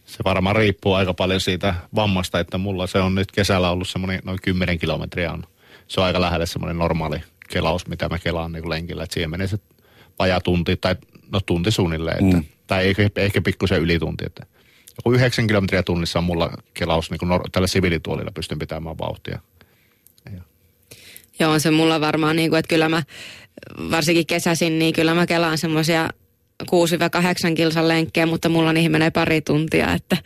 [0.09, 4.21] Se varmaan riippuu aika paljon siitä vammasta, että mulla se on nyt kesällä ollut semmoinen
[4.23, 5.43] noin 10 kilometriä on.
[5.87, 9.03] Se on aika lähelle semmoinen normaali kelaus, mitä mä kelaan niin lenkillä.
[9.03, 9.57] Että siihen menee se
[10.19, 10.95] vajaa tunti tai
[11.31, 12.25] no tunti suunnilleen.
[12.25, 12.45] Että, mm.
[12.67, 14.25] Tai ehkä, ehkä pikkusen yli tunti.
[14.25, 14.45] Että
[14.97, 19.39] joku 9 kilometriä tunnissa on mulla kelaus niin kuin nor- tällä siviilituolilla pystyn pitämään vauhtia.
[20.33, 20.41] Ja.
[21.39, 23.03] Joo, on se mulla varmaan niin kuin, että kyllä mä
[23.91, 26.09] varsinkin kesäisin, niin kyllä mä kelaan semmoisia
[26.63, 30.17] 6-8 kilsan lenkkejä, mutta mulla niihin menee pari tuntia, että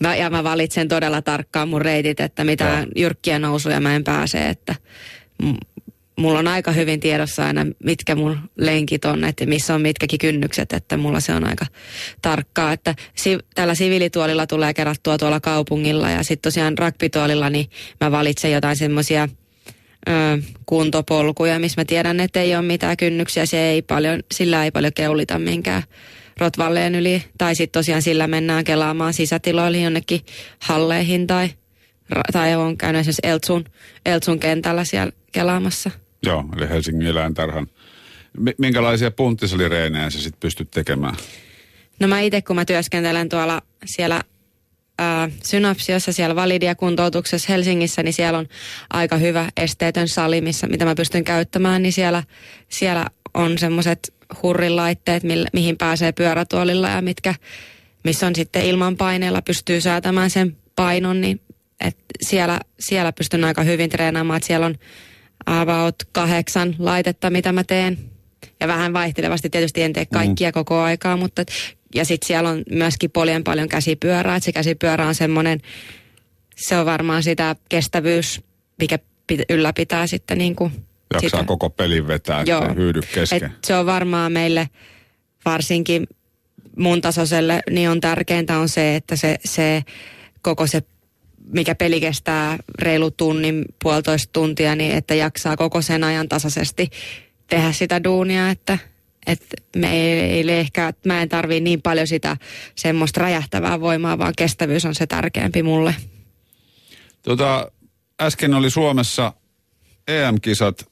[0.00, 2.86] mä, ja mä valitsen todella tarkkaan mun reitit, että mitä Joo.
[2.96, 4.74] jyrkkiä nousuja mä en pääse, että
[6.16, 10.72] mulla on aika hyvin tiedossa aina, mitkä mun lenkit on, että missä on mitkäkin kynnykset,
[10.72, 11.66] että mulla se on aika
[12.22, 18.10] tarkkaa, että si- tällä siviilituolilla tulee kerättua tuolla kaupungilla ja sitten tosiaan rugbytuolilla niin mä
[18.10, 19.28] valitsen jotain semmoisia–
[20.08, 20.12] ö,
[20.66, 23.46] kuntopolkuja, missä mä tiedän, että ei ole mitään kynnyksiä.
[23.46, 25.82] Se ei paljon, sillä ei paljon keulita minkään
[26.38, 27.24] rotvalleen yli.
[27.38, 30.20] Tai sitten tosiaan sillä mennään kelaamaan sisätiloihin jonnekin
[30.58, 31.50] halleihin tai,
[32.32, 33.64] tai on käynyt esimerkiksi Eltsun,
[34.06, 35.90] Eltsun kentällä siellä kelaamassa.
[36.22, 37.66] Joo, eli Helsingin eläintarhan.
[38.58, 41.14] Minkälaisia punttisalireenejä sä sitten pystyt tekemään?
[42.00, 44.20] No mä itse, kun mä työskentelen tuolla siellä
[45.00, 48.48] äh, synapsiossa siellä validia kuntoutuksessa Helsingissä, niin siellä on
[48.90, 52.22] aika hyvä esteetön sali, missä, mitä mä pystyn käyttämään, niin siellä,
[52.68, 57.34] siellä on semmoiset hurrilaitteet, mille, mihin pääsee pyörätuolilla ja mitkä,
[58.04, 61.40] missä on sitten ilman paineella pystyy säätämään sen painon, niin
[61.80, 64.74] et siellä, siellä pystyn aika hyvin treenaamaan, että siellä on
[65.46, 67.98] about kahdeksan laitetta, mitä mä teen.
[68.60, 70.52] Ja vähän vaihtelevasti tietysti en tee kaikkia mm.
[70.52, 71.44] koko aikaa, mutta
[71.94, 75.60] ja sitten siellä on myöskin paljon paljon käsipyörää, että se käsipyörä on semmoinen,
[76.56, 78.40] se on varmaan sitä kestävyys,
[78.78, 78.98] mikä
[79.48, 80.72] ylläpitää sitten niin kuin
[81.14, 81.44] Jaksaa sitä.
[81.44, 82.62] koko pelin vetää, Joo.
[82.62, 83.44] että hyydy kesken.
[83.44, 84.68] Et se on varmaan meille
[85.44, 86.06] varsinkin
[86.78, 89.82] mun tasoiselle, niin on tärkeintä on se, että se, se
[90.42, 90.82] koko se
[91.46, 96.90] mikä peli kestää reilu tunnin, puolitoista tuntia, niin että jaksaa koko sen ajan tasaisesti
[97.46, 98.78] tehdä sitä duunia, että
[99.26, 102.36] että meille ehkä, mä en tarvii niin paljon sitä
[102.74, 105.94] semmoista räjähtävää voimaa, vaan kestävyys on se tärkeämpi mulle.
[107.22, 107.72] Tota,
[108.20, 109.32] äsken oli Suomessa
[110.08, 110.90] EM-kisat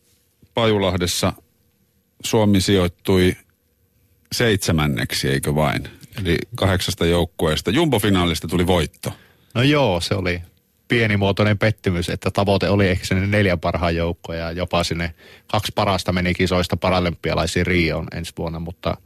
[0.54, 1.32] Pajulahdessa.
[2.24, 3.36] Suomi sijoittui
[4.32, 5.88] seitsemänneksi, eikö vain?
[6.20, 7.70] Eli kahdeksasta joukkueesta.
[7.70, 9.12] Jumbo-finaalista tuli voitto.
[9.54, 10.42] No joo, se oli
[10.90, 15.14] pienimuotoinen pettymys, että tavoite oli ehkä sinne neljän parhaan joukkoja ja jopa sinne
[15.46, 18.96] kaksi parasta meni kisoista paralympialaisiin Rioon ensi vuonna, mutta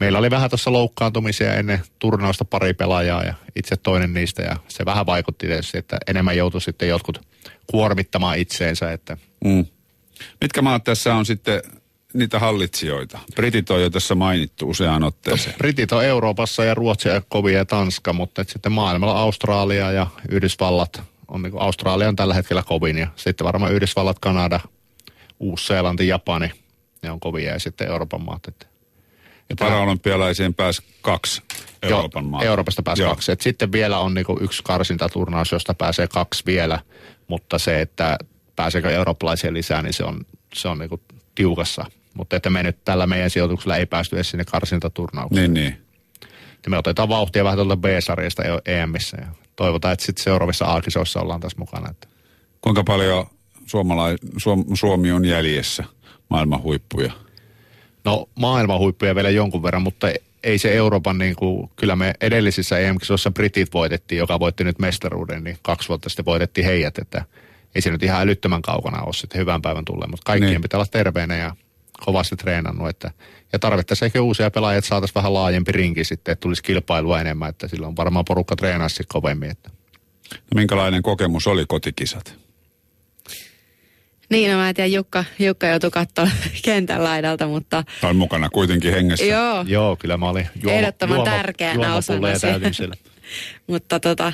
[0.00, 4.84] meillä oli vähän tuossa loukkaantumisia ennen turnausta pari pelaajaa ja itse toinen niistä ja se
[4.84, 7.20] vähän vaikutti tietysti, että enemmän joutui sitten jotkut
[7.66, 8.92] kuormittamaan itseensä.
[8.92, 9.16] Että...
[9.44, 9.66] Mm.
[10.40, 11.62] Mitkä maat tässä on sitten
[12.14, 13.18] niitä hallitsijoita?
[13.34, 15.56] Britit on jo tässä mainittu useaan otteeseen.
[15.58, 21.02] Britit on Euroopassa ja Ruotsi ja kovia ja Tanska, mutta sitten maailmalla Australia ja Yhdysvallat
[21.28, 24.60] on niin Australia on tällä hetkellä kovin ja sitten varmaan Yhdysvallat, Kanada,
[25.40, 26.50] Uusi-Seelanti, Japani,
[27.02, 28.48] ne on kovia ja sitten Euroopan maat.
[28.48, 28.66] Että
[29.48, 31.42] ja paralympialaisiin pääsi kaksi
[31.82, 32.46] Euroopan maata.
[32.46, 33.10] Euroopasta pääsi Joo.
[33.10, 33.32] kaksi.
[33.32, 36.80] Et sitten vielä on niinku yksi karsintaturnaus, josta pääsee kaksi vielä,
[37.26, 38.18] mutta se, että
[38.56, 41.00] pääseekö eurooppalaisia lisää, niin se on, se on niinku
[41.34, 45.54] tiukassa mutta että me nyt tällä meidän sijoituksella ei päästy edes sinne karsintaturnaukseen.
[45.54, 45.84] Niin, niin.
[46.64, 51.40] Ja me otetaan vauhtia vähän tuolta B-sarjasta EMissä ja toivotaan, että sitten seuraavissa A-kisoissa ollaan
[51.40, 51.90] taas mukana.
[51.90, 52.08] Että.
[52.60, 53.26] Kuinka paljon
[53.66, 55.84] suomalai- Suom- Suomi on jäljessä
[56.30, 57.12] maailman huippuja?
[58.04, 60.08] No maailman huippuja vielä jonkun verran, mutta
[60.42, 65.44] ei se Euroopan, niin kuin, kyllä me edellisissä EM-kisoissa Britit voitettiin, joka voitti nyt mestaruuden,
[65.44, 67.24] niin kaksi vuotta sitten voitettiin heidät, että
[67.74, 70.62] ei se nyt ihan älyttömän kaukana ole sitten hyvän päivän tulleen, mutta kaikkien niin.
[70.62, 71.56] pitää olla terveenä ja
[72.00, 72.88] kovasti treenannut.
[72.88, 73.10] Että,
[73.52, 77.48] ja tarvittaisiin ehkä uusia pelaajia, että saataisiin vähän laajempi rinki sitten, että tulisi kilpailua enemmän,
[77.48, 79.50] että silloin varmaan porukka treenaisi kovemmin.
[79.50, 79.70] Että.
[80.30, 82.44] No, minkälainen kokemus oli kotikisat?
[84.30, 86.28] Niin, no mä en tiedä, Jukka, Jukka joutui katsoa
[86.64, 87.84] kentän laidalta, mutta...
[88.00, 89.24] Tai mukana kuitenkin hengessä.
[89.24, 89.64] Joo.
[89.68, 92.28] Joo, kyllä mä olin juoma, Ehdottoman juoma, tärkeänä juoma osana
[93.66, 94.32] mutta tota,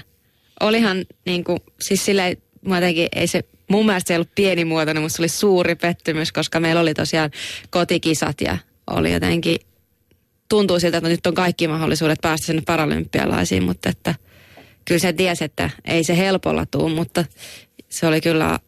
[0.61, 2.37] olihan niin kuin, siis silleen,
[2.75, 6.61] jotenkin ei se mun mielestä se ei ollut pienimuotoinen, mutta se oli suuri pettymys, koska
[6.61, 7.31] meillä oli tosiaan
[7.71, 8.59] kotikisat ja
[8.91, 9.57] oli jotenkin,
[10.49, 14.15] tuntuu siltä, että nyt on kaikki mahdollisuudet päästä sinne paralympialaisiin, mutta että
[14.85, 17.25] kyllä se tiesi, että ei se helpolla tuu, mutta
[17.89, 18.59] se oli kyllä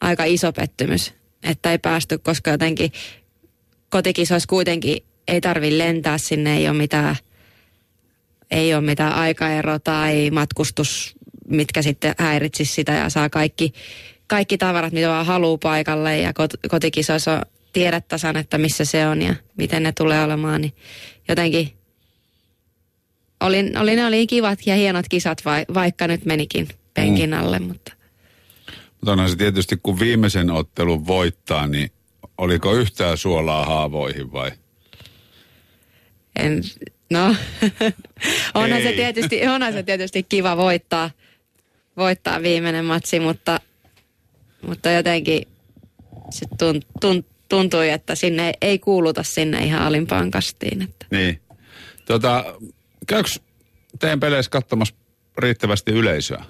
[0.00, 2.92] aika iso pettymys, että ei päästy, koska jotenkin
[3.90, 4.96] kotikisoissa kuitenkin
[5.28, 7.16] ei tarvi lentää sinne, ei ole mitään,
[8.50, 11.14] ei ole mitään aikaero tai matkustus,
[11.48, 13.72] mitkä sitten häiritsisi sitä ja saa kaikki
[14.26, 19.22] kaikki tavarat, mitä vaan haluaa paikalle ja kot- kotikisoissa tiedät tasan, että missä se on
[19.22, 20.72] ja miten ne tulee olemaan, niin
[21.28, 21.72] jotenkin
[23.40, 27.36] oli, oli, ne oli kivat ja hienot kisat, vai, vaikka nyt menikin penkin mm.
[27.36, 27.92] alle, mutta...
[28.90, 31.90] Mutta onhan se tietysti, kun viimeisen ottelun voittaa, niin
[32.38, 34.50] oliko yhtään suolaa haavoihin vai?
[36.38, 36.62] En,
[37.10, 37.36] no,
[38.54, 41.10] onhan se, tietysti, onhan se tietysti kiva voittaa,
[41.96, 43.60] voittaa viimeinen matsi, mutta,
[44.66, 45.48] mutta jotenkin
[46.30, 50.82] se tunt, tunt, tuntui, että sinne ei, kuuluta sinne ihan alimpaan kastiin.
[50.82, 51.06] Että.
[51.10, 51.40] Niin.
[52.04, 52.44] Tota,
[53.06, 53.40] käyks
[53.98, 54.94] teidän peleissä katsomassa
[55.38, 56.44] riittävästi yleisöä?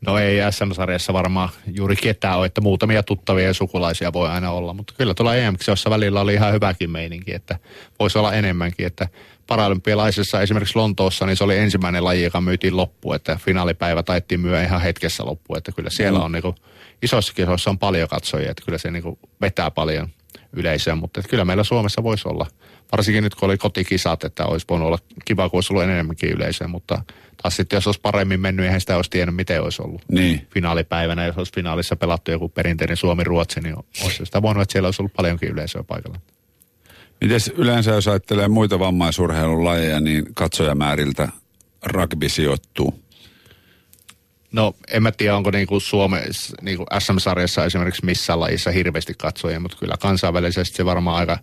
[0.00, 4.72] No ei SM-sarjassa varmaan juuri ketään ole, että muutamia tuttavia ja sukulaisia voi aina olla,
[4.72, 7.58] mutta kyllä tuolla EM-kisossa välillä oli ihan hyväkin meininki, että
[7.98, 9.08] voisi olla enemmänkin, että
[9.46, 14.62] paralympialaisessa esimerkiksi Lontoossa, niin se oli ensimmäinen laji, joka myytiin loppuun, että finaalipäivä taittiin myö
[14.62, 16.54] ihan hetkessä loppuun, että kyllä siellä on niinku,
[17.02, 20.08] isoissa kisoissa on paljon katsojia, että kyllä se niinku vetää paljon
[20.52, 22.46] yleisöä, mutta että kyllä meillä Suomessa voisi olla,
[22.92, 26.68] varsinkin nyt kun oli kotikisat, että olisi voinut olla kiva, kun olisi ollut enemmänkin yleisöä,
[26.68, 27.02] mutta
[27.42, 30.46] taas sitten jos olisi paremmin mennyt, eihän sitä olisi tiennyt, miten olisi ollut Niin.
[30.54, 35.02] finaalipäivänä, jos olisi finaalissa pelattu joku perinteinen Suomi-Ruotsi, niin olisi sitä voinut, että siellä olisi
[35.02, 36.20] ollut paljonkin yleisöä paikalla.
[37.20, 41.28] Mites yleensä, jos ajattelee muita vammaisurheilun lajeja, niin katsojamääriltä
[41.84, 43.05] rugby sijoittuu?
[44.52, 49.76] No en mä tiedä, onko niinku Suomessa, niinku SM-sarjassa esimerkiksi missään lajissa hirveästi katsojia, mutta
[49.76, 51.38] kyllä kansainvälisesti se varmaan aika,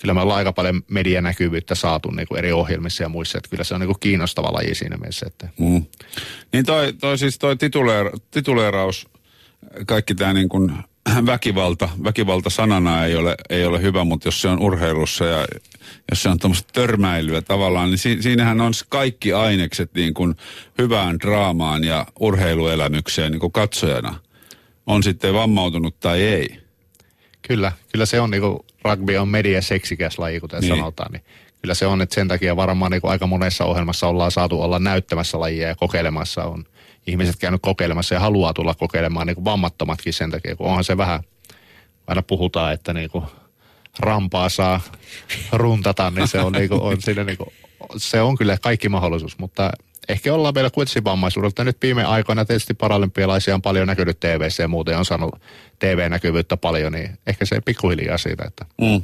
[0.00, 3.74] kyllä me ollaan aika paljon medianäkyvyyttä saatu niinku eri ohjelmissa ja muissa, että kyllä se
[3.74, 5.84] on niinku kiinnostava laji siinä mielessä, että Mm.
[6.52, 9.08] Niin toi, toi siis toi tituleer, tituleeraus,
[9.86, 10.48] kaikki tämä niin
[11.26, 15.46] väkivalta, väkivalta sanana ei ole, ei ole hyvä, mutta jos se on urheilussa ja
[16.10, 20.34] jos se on tuommoista törmäilyä tavallaan, niin si, siinähän on kaikki ainekset niin kuin
[20.78, 24.14] hyvään draamaan ja urheiluelämykseen niin kuin katsojana.
[24.86, 26.60] On sitten vammautunut tai ei.
[27.42, 30.70] Kyllä, kyllä se on niinku, rugby on mediaseksikäs laji, kuten Niin.
[30.70, 30.78] niin.
[30.78, 31.22] sanotaan, niin
[31.62, 35.40] kyllä se on, että sen takia varmaan niinku aika monessa ohjelmassa ollaan saatu olla näyttämässä
[35.40, 36.64] lajia ja kokeilemassa on
[37.08, 41.20] ihmiset käynyt kokeilemassa ja haluaa tulla kokeilemaan niinku vammattomatkin sen takia, kun onhan se vähän,
[42.06, 43.24] aina puhutaan, että niinku
[43.98, 44.80] rampaa saa
[45.52, 47.52] runtata, niin se on, niinku, on siinä niinku,
[47.96, 49.70] se on kyllä kaikki mahdollisuus, mutta
[50.08, 51.64] ehkä ollaan vielä kuitenkin vammaisuudelta.
[51.64, 55.34] Nyt viime aikoina tietysti paralympialaisia on paljon näkynyt tv ja muuten on saanut
[55.78, 59.02] TV-näkyvyyttä paljon, niin ehkä se pikkuhiljaa siitä, että Mm.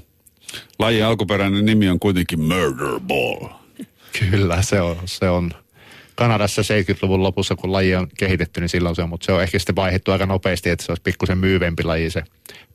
[0.79, 3.49] Lajin alkuperäinen nimi on kuitenkin Murder Ball.
[4.21, 5.51] kyllä se on, se on
[6.15, 9.59] Kanadassa 70-luvun lopussa, kun laji on kehitetty, niin silloin se on, mutta se on ehkä
[9.59, 12.23] sitten vaihdettu aika nopeasti, että se olisi pikkusen myyvempi laji se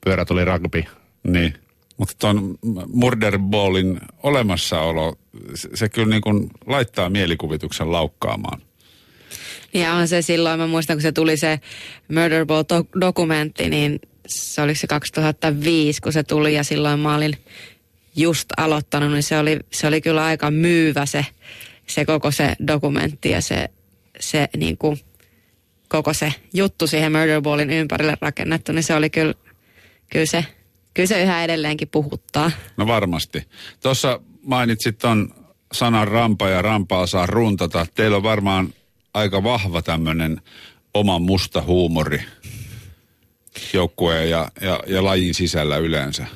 [0.04, 0.84] pyörä tuli rugby.
[1.22, 1.54] Niin.
[1.96, 2.58] Mutta tuon
[2.92, 5.16] Murder Ballin olemassaolo,
[5.54, 8.60] se, se kyllä niin kuin laittaa mielikuvituksen laukkaamaan.
[9.74, 11.60] Ja on se silloin, mä muistan kun se tuli se
[12.08, 17.36] Murder Ball-dokumentti, niin se oli se 2005, kun se tuli ja silloin mä olin
[18.16, 21.26] just aloittanut, niin se oli, se oli kyllä aika myyvä se,
[21.90, 23.68] se koko se dokumentti ja se,
[24.20, 25.00] se niin kuin,
[25.88, 29.34] koko se juttu siihen Murder Ballin ympärille rakennettu, niin se oli kyllä,
[30.12, 30.44] kyllä se,
[30.94, 32.50] kyllä se yhä edelleenkin puhuttaa.
[32.76, 33.48] No varmasti.
[33.82, 35.34] Tuossa mainitsit ton
[35.72, 37.86] sanan rampa ja rampaa saa runtata.
[37.94, 38.74] Teillä on varmaan
[39.14, 40.40] aika vahva tämmöinen
[40.94, 42.22] oma musta huumori
[43.72, 46.26] joukkueen ja, ja, ja lajin sisällä yleensä.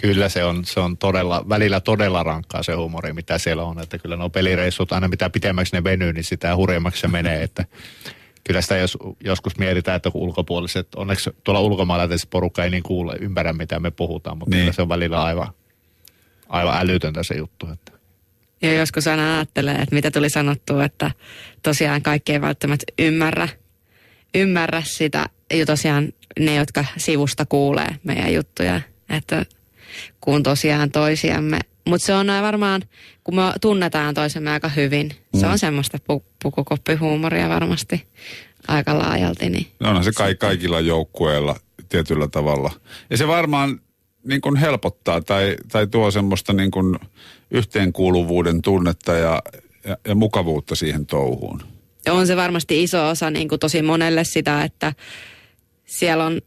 [0.00, 3.82] Kyllä se on, se on todella, välillä todella rankkaa se huumori, mitä siellä on.
[3.82, 7.42] Että kyllä nuo pelireissut, aina mitä pitemmäksi ne venyy, niin sitä hurjemmaksi se menee.
[7.42, 7.64] Että
[8.44, 12.82] kyllä sitä jos, joskus mietitään, että kun ulkopuoliset, onneksi tuolla ulkomailla tietysti porukka ei niin
[12.82, 14.58] kuule, ymmärrä mitä me puhutaan, mutta Niin.
[14.58, 14.64] niin.
[14.64, 15.48] kyllä se on välillä aivan,
[16.48, 17.68] aivan älytöntä se juttu.
[17.72, 17.92] Että.
[18.62, 21.10] Ja joskus aina ajattelee, että mitä tuli sanottua, että
[21.62, 23.48] tosiaan kaikki ei välttämättä ymmärrä,
[24.34, 25.28] ymmärrä sitä.
[25.54, 26.08] Ja tosiaan
[26.40, 29.46] ne, jotka sivusta kuulee meidän juttuja, että
[30.20, 31.58] kun tosiaan toisiamme.
[31.86, 32.82] Mutta se on varmaan,
[33.24, 38.06] kun me tunnetaan toisemme aika hyvin, se on semmoista pu- pukukoppihuumoria varmasti
[38.68, 39.50] aika laajalti.
[39.50, 39.66] Niin.
[39.80, 41.56] No onhan se kai, kaikilla joukkueilla
[41.88, 42.70] tietyllä tavalla.
[43.10, 43.80] Ja se varmaan
[44.24, 46.98] niin kuin helpottaa tai, tai tuo semmoista niin kuin
[47.50, 49.42] yhteenkuuluvuuden tunnetta ja,
[49.84, 51.62] ja, ja mukavuutta siihen touhuun.
[52.06, 54.92] Ja on se varmasti iso osa niin kuin tosi monelle sitä, että
[55.86, 56.40] siellä on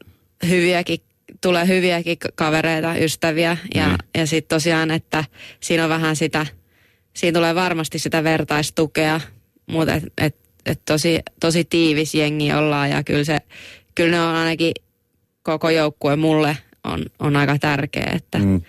[0.49, 0.99] hyviäkin,
[1.41, 3.97] tulee hyviäkin kavereita, ystäviä ja, Niin.
[4.17, 5.23] ja sitten tosiaan, että
[5.59, 6.45] siinä on vähän sitä,
[7.15, 9.21] siinä tulee varmasti sitä vertaistukea,
[9.67, 10.35] mutta et, et,
[10.65, 13.37] et tosi, tosi tiivis jengi ollaan ja kyllä se,
[13.95, 14.71] kyllä ne on ainakin
[15.43, 18.61] koko joukkue mulle on, on aika tärkeä, että, Mm.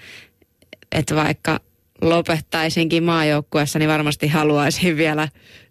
[0.93, 1.61] että vaikka
[2.03, 5.29] lopettaisinkin maajoukkueessa, niin varmasti haluaisin vielä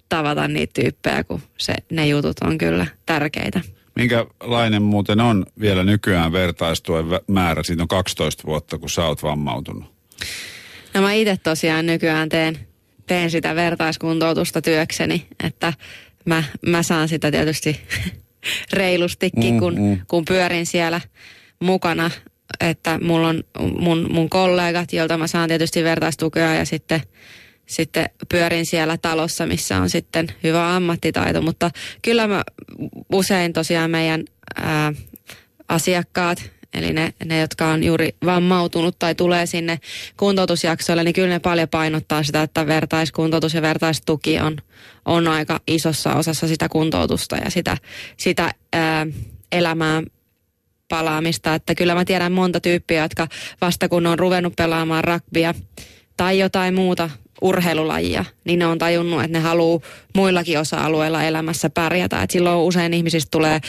[0.09, 3.61] tavata niitä tyyppejä, kun se, ne jutut on kyllä tärkeitä.
[3.95, 7.63] Minkälainen muuten on vielä nykyään vertaistuen määrä?
[7.63, 9.83] Siitä on 12 vuotta, kun sä oot vammautunut.
[10.93, 12.69] No mä itse tosiaan nykyään teen
[13.09, 15.73] teen sitä vertaiskuntoutusta työkseni, että
[16.25, 17.81] mä, mä saan sitä tietysti
[18.73, 19.99] reilustikin, mm, kun, mm.
[20.07, 21.01] kun pyörin siellä
[21.59, 22.11] mukana,
[22.59, 23.43] että mulla on
[23.79, 27.01] mun, mun kollegat, joilta mä saan tietysti vertaistukea ja sitten,
[27.69, 32.43] sitten pyörin siellä talossa, missä on sitten hyvä ammattitaito, mutta kyllä mä
[33.13, 34.23] usein tosiaan meidän
[34.55, 34.93] ää,
[35.67, 39.79] asiakkaat, eli ne, ne, jotka on juuri vammautunut tai tulee sinne
[40.17, 44.57] kuntoutusjaksoille, niin kyllä ne paljon painottaa sitä, että vertaiskuntoutus ja vertaistuki on,
[45.05, 47.77] on aika isossa osassa sitä kuntoutusta ja sitä,
[48.17, 49.07] sitä ää,
[49.51, 50.03] elämää
[50.89, 51.55] palaamista.
[51.55, 53.27] Että kyllä mä tiedän monta tyyppiä, jotka
[53.61, 55.53] vasta kun on ruvennut pelaamaan rugbya
[56.17, 57.09] tai jotain muuta
[57.41, 59.79] urheilulajia, niin ne on tajunnut, että ne haluaa
[60.15, 62.21] muillakin osa-alueilla elämässä pärjätä.
[62.23, 63.59] Et silloin usein ihmisistä tulee,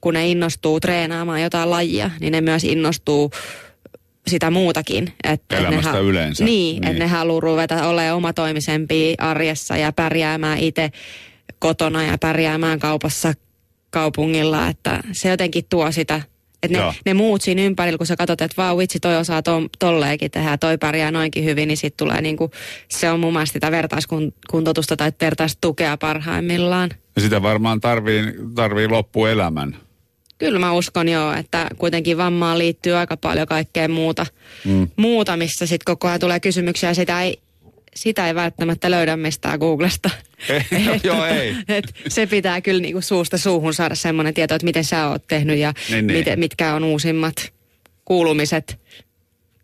[0.00, 3.30] kun ne innostuu treenaamaan jotain lajia, niin ne myös innostuu
[4.26, 5.12] sitä muutakin.
[5.24, 6.44] Että Elämästä ne ha- yleensä.
[6.44, 6.90] Niin, niin.
[6.90, 10.90] että ne haluaa ruveta olemaan omatoimisempia arjessa ja pärjäämään itse
[11.58, 13.34] kotona ja pärjäämään kaupassa
[13.90, 14.68] kaupungilla.
[14.68, 16.22] Että se jotenkin tuo sitä
[16.62, 19.62] että ne, ne muut siinä ympärillä, kun sä katsot, että vau vitsi, toi osaa to,
[19.78, 22.50] tolleenkin tehdä, toi pärjää noinkin hyvin, niin sitten tulee niinku,
[22.88, 26.90] se on mun mielestä sitä vertaiskuntoutusta tai vertaistukea parhaimmillaan.
[27.16, 28.22] Ja sitä varmaan tarvii,
[28.54, 29.76] tarvii loppuelämän.
[30.38, 34.26] Kyllä mä uskon joo, että kuitenkin vammaan liittyy aika paljon kaikkea muuta,
[34.64, 34.88] mm.
[34.96, 36.94] muuta missä sitten koko ajan tulee kysymyksiä.
[36.94, 37.40] Sitä ei
[37.98, 40.10] sitä ei välttämättä löydä mistään Googlesta.
[40.48, 41.56] Ei, et, joo, ei.
[41.68, 45.58] Et se pitää kyllä niinku suusta suuhun saada semmoinen tieto, että miten sä oot tehnyt
[45.58, 46.18] ja niin, niin.
[46.18, 47.52] Miten, mitkä on uusimmat
[48.04, 48.80] kuulumiset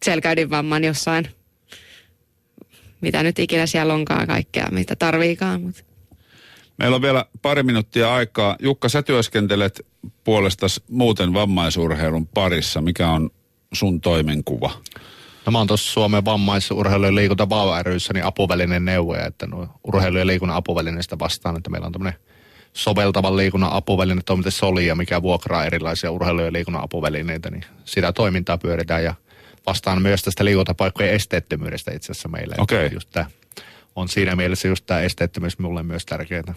[0.05, 1.29] selkäydinvamman jossain.
[3.01, 5.63] Mitä nyt ikinä siellä onkaan kaikkea, mitä tarviikaan.
[5.63, 5.83] Mutta.
[6.77, 8.57] Meillä on vielä pari minuuttia aikaa.
[8.61, 9.87] Jukka, sä työskentelet
[10.25, 12.81] puolestas muuten vammaisurheilun parissa.
[12.81, 13.31] Mikä on
[13.73, 14.71] sun toimenkuva?
[15.47, 17.49] No mä oon tuossa Suomen vammaisurheilu- ja liikunta
[17.83, 22.21] ryssä niin apuvälinen neuvoja, että no, urheilu- ja liikunnan apuvälineistä vastaan, että meillä on tämmöinen
[22.73, 28.59] soveltavan liikunnan apuväline toiminta Solia, mikä vuokraa erilaisia urheilu- ja liikunnan apuvälineitä, niin sitä toimintaa
[28.59, 29.15] pyöritään ja
[29.67, 32.55] vastaan myös tästä liikuntapaikkojen esteettömyydestä itse asiassa meille.
[32.59, 32.89] Okay.
[32.93, 33.27] Just tää,
[33.97, 36.55] on siinä mielessä just tämä esteettömyys minulle myös tärkeää.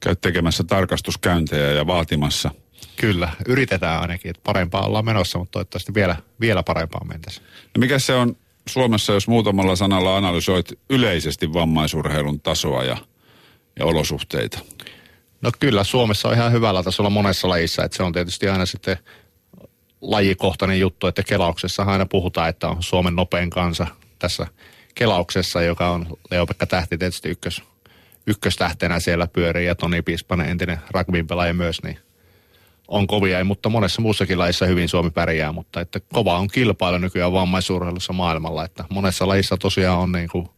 [0.00, 2.50] Käyt tekemässä tarkastuskäyntejä ja vaatimassa–
[2.96, 7.46] Kyllä, yritetään ainakin, että parempaa ollaan menossa, mutta toivottavasti vielä, vielä parempaa mentäisiin.
[7.46, 8.36] No mikä se on
[8.68, 12.96] Suomessa, jos muutamalla sanalla analysoit yleisesti vammaisurheilun tasoa ja,
[13.78, 14.58] ja olosuhteita?
[15.40, 18.98] No kyllä, Suomessa on ihan hyvällä tasolla monessa lajissa, että se on tietysti aina sitten
[20.00, 23.86] lajikohtainen juttu, että kelauksessa aina puhutaan, että on Suomen nopein kansa
[24.18, 24.46] tässä
[24.94, 27.62] kelauksessa, joka on Leo-Pekka Tähti tietysti ykkös,
[28.26, 31.98] ykköstähtenä siellä pyörii ja Toni Piispanen entinen rugbyn pelaaja myös, niin
[32.88, 37.32] on kovia, mutta monessa muussakin lajissa hyvin Suomi pärjää, mutta että kova on kilpailu nykyään
[37.32, 40.48] vammaisurheilussa maailmalla, että monessa lajissa tosiaan on niin kuin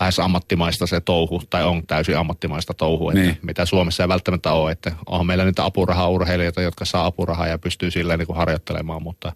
[0.00, 3.38] lähes ammattimaista se touhu, tai on täysin ammattimaista touhu, että niin.
[3.42, 7.90] mitä Suomessa ei välttämättä ole, että on meillä niitä apurahaurheilijoita, jotka saa apurahaa ja pystyy
[7.90, 9.32] silleen niin kuin harjoittelemaan, mutta,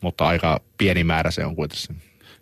[0.00, 1.96] mutta aika pieni määrä se on kuitenkin.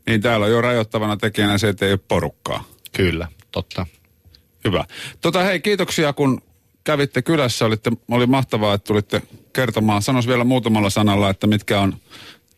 [0.07, 2.65] Niin täällä on jo rajoittavana tekijänä se, että ei ole porukkaa.
[2.93, 3.87] Kyllä, totta.
[4.65, 4.85] Hyvä.
[5.21, 6.43] Tota hei, kiitoksia kun
[6.85, 9.23] kävitte kylässä, olitte, oli mahtavaa, että tulitte
[9.53, 10.03] kertomaan.
[10.03, 11.97] Sanois vielä muutamalla sanalla, että mitkä on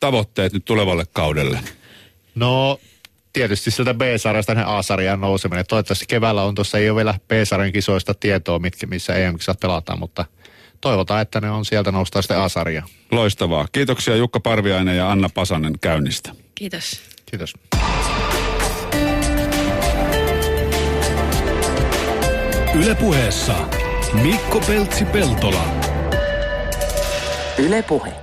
[0.01, 1.61] tavoitteet nyt tulevalle kaudelle?
[2.35, 2.81] No
[3.33, 5.65] tietysti sieltä B-sarjasta ne A-sarjaan nouseminen.
[5.69, 10.25] Toivottavasti keväällä on tuossa, ei ole vielä B-sarjan kisoista tietoa, mitkä, missä em pelataan, mutta
[10.81, 12.87] toivotaan, että ne on sieltä noustaa sitten A-sarjaa.
[13.11, 13.67] Loistavaa.
[13.73, 16.33] Kiitoksia Jukka Parviainen ja Anna Pasanen käynnistä.
[16.55, 17.01] Kiitos.
[17.27, 17.55] Kiitos.
[22.75, 23.55] Ylepuheessa
[24.15, 25.65] Mikko Peltsi-Peltola.
[27.59, 28.22] Yle Puhe.